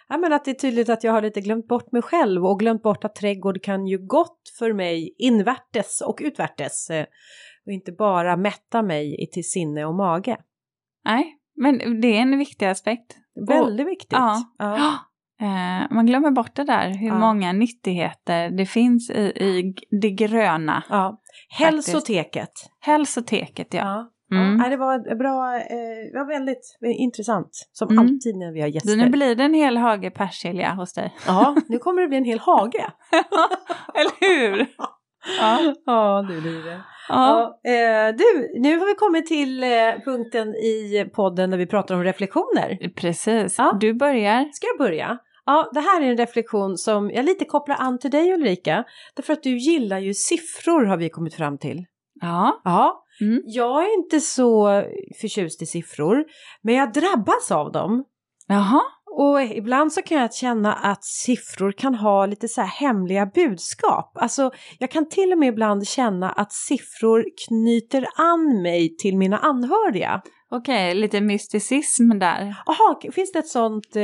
[0.09, 2.59] ja, men att det är tydligt att jag har lite glömt bort mig själv och
[2.59, 7.05] glömt bort att trädgård kan ju gott för mig invärtes och utvärtes eh,
[7.65, 10.37] och inte bara mätta mig till sinne och mage.
[11.05, 13.15] Nej, men det är en viktig aspekt.
[13.47, 14.11] Väldigt viktigt.
[14.11, 14.43] Ja.
[14.57, 14.93] ja.
[15.41, 17.19] Eh, man glömmer bort det där, hur ja.
[17.19, 20.83] många nyttigheter det finns i, i det gröna.
[20.89, 21.21] Ja.
[21.49, 22.51] Hälsoteket.
[22.79, 23.79] Hälsoteket, ja.
[23.79, 24.11] ja.
[24.31, 24.59] Mm.
[24.59, 27.49] Ja, det var bra, eh, var väldigt intressant.
[27.71, 27.99] Som mm.
[27.99, 28.97] alltid när vi har gäster.
[28.97, 31.13] nu blir det en hel hage persilja hos dig.
[31.27, 32.85] Ja, nu kommer det bli en hel hage.
[33.93, 34.57] Eller hur?
[35.39, 36.81] ja, ja det blir det.
[37.09, 37.59] Ja.
[37.63, 39.69] ja eh, du, nu har vi kommit till eh,
[40.05, 42.89] punkten i podden när vi pratar om reflektioner.
[42.95, 43.77] Precis, ja.
[43.79, 44.49] du börjar.
[44.53, 45.17] Ska jag börja?
[45.45, 48.83] Ja, det här är en reflektion som jag lite kopplar an till dig Ulrika.
[49.15, 51.85] Därför att du gillar ju siffror har vi kommit fram till.
[52.21, 52.61] Ja.
[52.63, 53.41] Ja, Mm.
[53.45, 54.83] Jag är inte så
[55.21, 56.23] förtjust i siffror,
[56.61, 58.03] men jag drabbas av dem.
[58.47, 58.81] Jaha.
[59.17, 64.17] och ibland så kan jag känna att siffror kan ha lite så här hemliga budskap.
[64.17, 69.37] Alltså jag kan till och med ibland känna att siffror knyter an mig till mina
[69.37, 70.21] anhöriga.
[70.51, 72.55] Okej, lite mysticism där.
[72.65, 74.03] Jaha, finns det ett sånt, eh,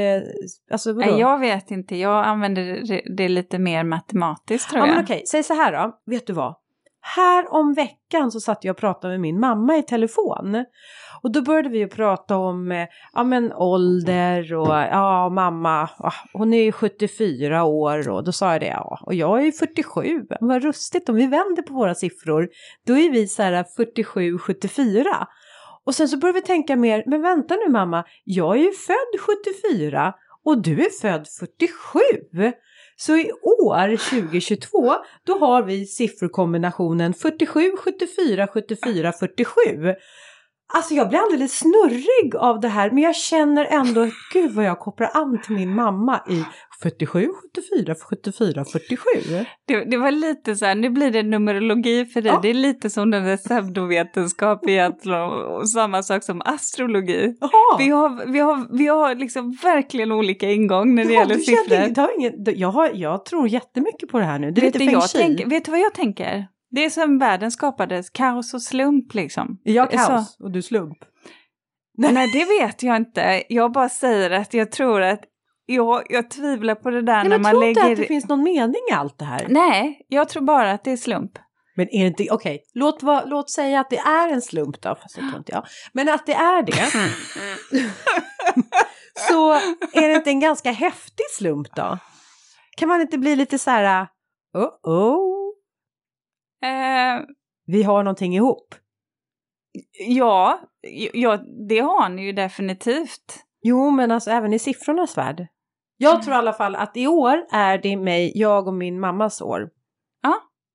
[0.71, 1.19] alltså vadå?
[1.19, 4.95] Jag vet inte, jag använder det, det lite mer matematiskt tror Ja jag.
[4.95, 6.55] men okej, säg så här då, vet du vad?
[7.01, 10.65] Här om veckan så satt jag och pratade med min mamma i telefon.
[11.23, 16.13] Och då började vi ju prata om eh, ja, men ålder och ja mamma, ah,
[16.33, 19.51] hon är ju 74 år och då sa jag det ja och jag är ju
[19.51, 20.21] 47.
[20.39, 22.49] Vad rustigt om vi vänder på våra siffror.
[22.87, 25.27] Då är vi så här 47, 74.
[25.85, 29.19] Och sen så började vi tänka mer, men vänta nu mamma, jag är ju född
[29.19, 30.13] 74
[30.45, 31.99] och du är född 47.
[33.05, 39.95] Så i år 2022 då har vi sifferkombinationen 47, 74, 74, 47.
[40.73, 44.79] Alltså jag blir alldeles snurrig av det här men jag känner ändå, gud vad jag
[44.79, 46.43] kopplar an till min mamma i
[46.83, 47.27] 47,
[47.75, 48.97] 74, 74, 47.
[49.67, 52.39] Det, det var lite så här, nu blir det numerologi för dig, Ja.
[52.41, 57.35] det är lite som den där pseudovetenskap egentligen, och samma sak som astrologi.
[57.79, 62.45] Vi har, vi, har, vi har liksom verkligen olika ingång när det Jaha, gäller siffror.
[62.45, 64.51] du- jag, har, jag tror jättemycket på det här nu.
[64.51, 66.47] Det är vet, lite du, jag tänker, vet du vad jag tänker?
[66.71, 69.59] Det är som världen skapades, kaos och slump liksom.
[69.63, 70.97] Jag kaos Så- och du slump.
[71.97, 73.43] Nej, det vet jag inte.
[73.49, 75.19] Jag bara säger att jag tror att
[75.65, 77.91] jag, jag tvivlar på det där Nej, när men man tror inte lägger...
[77.93, 79.45] att det finns någon mening i allt det här.
[79.49, 81.31] Nej, jag tror bara att det är slump.
[81.75, 84.95] Men är det inte, okej, låt, va- låt säga att det är en slump då,
[85.01, 85.65] fast det tror inte jag.
[85.93, 86.73] Men att det är det.
[89.29, 89.51] så
[89.93, 91.97] är det inte en ganska häftig slump då?
[92.77, 94.07] Kan man inte bli lite så här,
[94.53, 95.40] oh oh,
[96.63, 97.25] Eh,
[97.65, 98.75] vi har någonting ihop?
[100.07, 100.59] ja,
[101.13, 101.37] ja,
[101.69, 103.43] det har ni ju definitivt.
[103.63, 105.47] Jo, men alltså även i siffrornas värld.
[105.97, 109.41] Jag tror i alla fall att i år är det mig, jag och min mammas
[109.41, 109.69] år.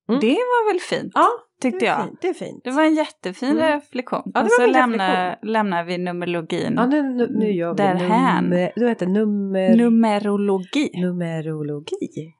[0.08, 0.20] Mm.
[0.20, 1.26] Det var väl fint, Ja,
[1.62, 2.04] tyckte det är jag.
[2.06, 2.18] fint.
[2.20, 2.60] Det är fint.
[2.64, 3.62] Det var en jättefin Mm.
[3.62, 4.22] reflektion.
[4.34, 6.74] Ja, och så min lämnar, lämnar vi numerologin.
[6.76, 8.44] Ja, nu, nu, nu gör vi Därhän.
[8.44, 10.90] nummer, du heter nummer, Numerologi.
[11.00, 12.32] numerologi.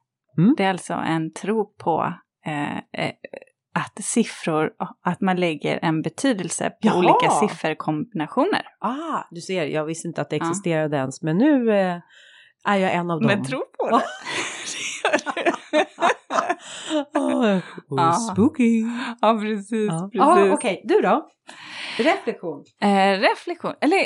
[0.57, 2.13] Det är alltså en tro på
[2.47, 3.13] eh, eh,
[3.75, 4.71] att siffror,
[5.05, 6.97] att man lägger en betydelse på Jaha.
[6.99, 8.63] olika sifferkombinationer.
[8.81, 10.43] Ah, du ser, jag visste inte att det Ja.
[10.51, 11.97] existerade ens, men nu eh,
[12.69, 13.27] är jag en av dem.
[13.27, 14.03] Men tro på Ja.
[15.73, 17.15] det.
[17.19, 18.13] oh, Ja.
[18.13, 18.83] Spooky!
[19.21, 19.89] ja, precis.
[19.91, 20.09] Ja.
[20.13, 20.21] precis.
[20.21, 21.29] Ah, Okej, du då?
[21.99, 22.65] Reflektion.
[22.81, 23.99] eh, reflektion, eller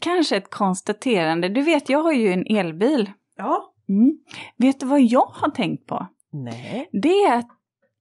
[0.00, 1.48] kanske ett konstaterande.
[1.48, 3.10] Du vet, jag har ju en elbil.
[3.36, 3.74] Ja.
[3.88, 4.12] Mm.
[4.56, 6.06] Vet du vad jag har tänkt på?
[6.32, 6.88] Nej.
[6.92, 7.48] Det är att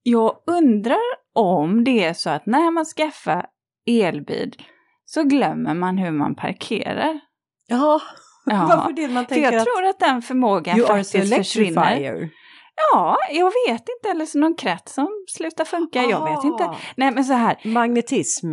[0.03, 0.99] jag undrar
[1.35, 3.45] om det är så att när man skaffar
[3.87, 4.55] elbil
[5.05, 7.19] så glömmer man hur man parkerar.
[7.67, 8.01] Ja,
[8.45, 8.65] Ja.
[8.69, 9.07] varför det?
[9.07, 12.29] Man För tänker jag att tror att den förmågan you faktiskt försvinner.
[12.93, 14.09] Ja, jag vet inte.
[14.11, 16.03] Eller så någon krets som slutar funka.
[16.03, 16.63] Jag vet inte.
[16.63, 17.57] Ah, Nej, men så här.
[17.63, 18.51] Magnetism.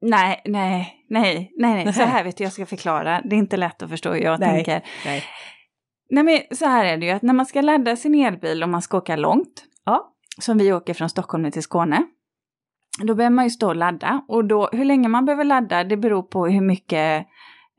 [0.00, 1.92] Nej, nej, nej, nej, nej.
[1.92, 3.20] Så här vet du, jag ska förklara.
[3.24, 4.48] Det är inte lätt att förstå hur jag Nej.
[4.48, 4.88] tänker.
[5.04, 5.24] Nej.
[6.10, 8.68] Nej, men så här är det ju att när man ska ladda sin elbil och
[8.68, 9.64] man ska åka långt.
[9.84, 10.13] Ja.
[10.40, 12.06] Som vi åker från Stockholm ner till Skåne.
[13.02, 14.24] Då behöver man ju stå och ladda.
[14.28, 17.26] Och då, hur länge man behöver ladda, det beror på hur mycket,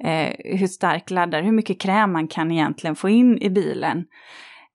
[0.03, 4.05] eh, hur stark laddare, hur mycket kräm man kan egentligen få in i bilen.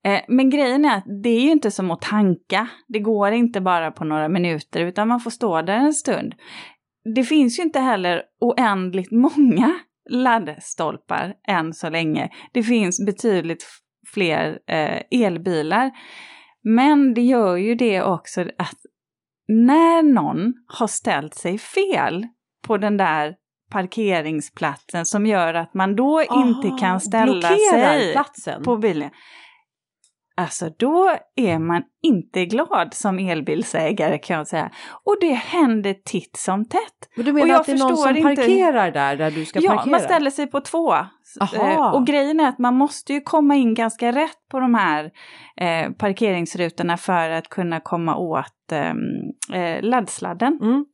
[0.05, 2.69] Eh, men grejen är att det är ju inte som att tanka.
[2.89, 6.35] Det går inte bara på några minuter, utan man får stå där en stund.
[7.15, 9.79] Det finns ju inte heller oändligt många
[10.11, 12.31] laddstolpar än så länge.
[12.53, 13.67] Det finns betydligt
[14.15, 15.91] fler eh, elbilar.
[16.65, 18.79] Men det gör ju det också att
[19.49, 22.27] när någon har ställt sig fel
[22.67, 23.35] på den där
[23.71, 28.63] parkeringsplatsen som gör att man då inte Aha, kan ställa blockerar sig platsen.
[28.63, 29.11] på bilen.
[30.37, 34.71] Alltså då är man inte glad som elbilsägare kan jag säga.
[35.05, 36.81] Och det händer titt som tätt.
[37.17, 39.45] Men du Och menar jag att det är någon som inte- parkerar där, där du
[39.45, 39.91] ska ja, parkera?
[39.91, 40.93] man ställer sig på två.
[41.41, 41.71] Aha.
[41.71, 45.05] Eh, Och grejen är att man måste ju komma in ganska rätt på de här
[45.57, 50.59] eh, parkeringsrutorna för att kunna komma åt eh, eh, laddsladden.
[50.63, 50.85] Mm.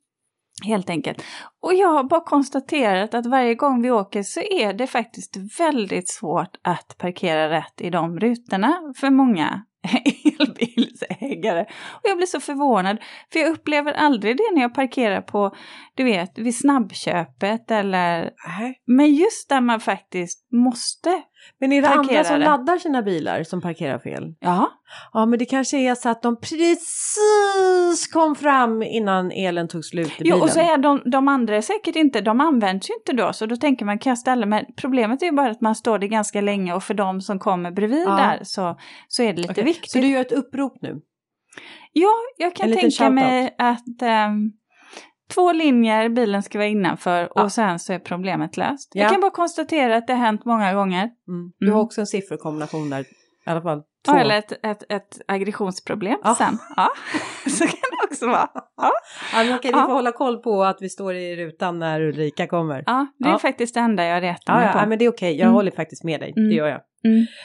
[0.64, 1.22] Helt enkelt.
[1.62, 6.09] Och jag har bara konstaterat att varje gång vi åker så är det faktiskt väldigt
[6.09, 9.62] svårt att parkera rätt i de rutorna för många
[10.40, 11.61] elbilsägare.
[11.92, 12.98] Och jag blir så förvånad,
[13.32, 15.57] för jag upplever aldrig det när jag parkerar på,
[15.94, 18.82] du vet, vid snabbköpet eller Nej.
[18.86, 21.22] men just där man faktiskt måste
[21.61, 22.44] Men är det andra som Parkerare.
[22.44, 24.34] laddar sina bilar som parkerar fel?
[24.40, 24.70] Ja,
[25.12, 30.07] Ja, men det kanske är så att de precis kom fram innan elen tog slut
[30.09, 30.40] i jo, bilen.
[30.42, 33.57] och så är de, de andra säkert inte, de används ju inte då, så då
[33.57, 36.40] tänker man kan jag ställa men problemet är ju bara att man står det ganska
[36.40, 38.16] länge och för de som kommer bredvid Ja.
[38.16, 38.78] där så,
[39.09, 39.90] så är det lite Okej, viktigt.
[39.90, 41.01] Så du gör ett upprop nu?
[41.92, 44.53] Ja, jag kan tänka mig att ehm,
[45.37, 47.43] två linjer bilen ska vara innanför Ja.
[47.43, 48.91] och sen så är problemet löst.
[48.95, 49.03] Ja.
[49.03, 51.03] Jag kan bara konstatera att det har hänt många gånger.
[51.03, 51.53] Mm.
[51.59, 51.76] Du Mm.
[51.76, 53.05] har också en sifferkombination där, i
[53.51, 54.12] alla fall två.
[54.12, 56.34] Ja, eller ett, ett, ett aggressionsproblem Ja.
[56.34, 56.59] sen.
[56.76, 56.89] Ja,
[57.51, 58.49] så kan det också vara.
[58.76, 58.93] Ja,
[59.32, 62.82] Ja, okej, vi får hålla koll på att vi står i rutan när Ulrika kommer.
[62.87, 64.78] ja det är faktiskt det enda jag retar mig ja, på.
[64.78, 65.32] ja, men det är okej.
[65.37, 65.55] Jag Mm.
[65.55, 66.32] håller faktiskt med dig.
[66.37, 66.49] Mm.
[66.49, 66.80] Det gör jag.
[67.05, 67.26] Mm.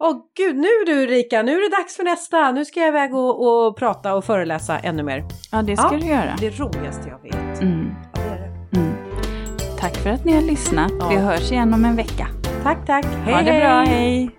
[0.00, 2.52] Åh gud, nu du Ulrika, nu är det dags för nästa.
[2.52, 5.24] Nu ska jag iväg och, och prata och föreläsa ännu mer.
[5.52, 5.98] Ja, det ska Ja.
[5.98, 6.36] du göra.
[6.40, 7.62] Det roligaste jag vet.
[7.62, 7.90] Mm.
[8.14, 8.38] Ja, det är
[8.72, 8.78] det.
[8.80, 8.92] Mm.
[9.80, 10.92] Tack för att ni har lyssnat.
[11.00, 11.08] Ja.
[11.08, 12.26] Vi hörs igen om en vecka.
[12.62, 13.06] Tack, tack.
[13.24, 13.60] Hej, ha det hej.
[13.60, 14.30] bra, hej!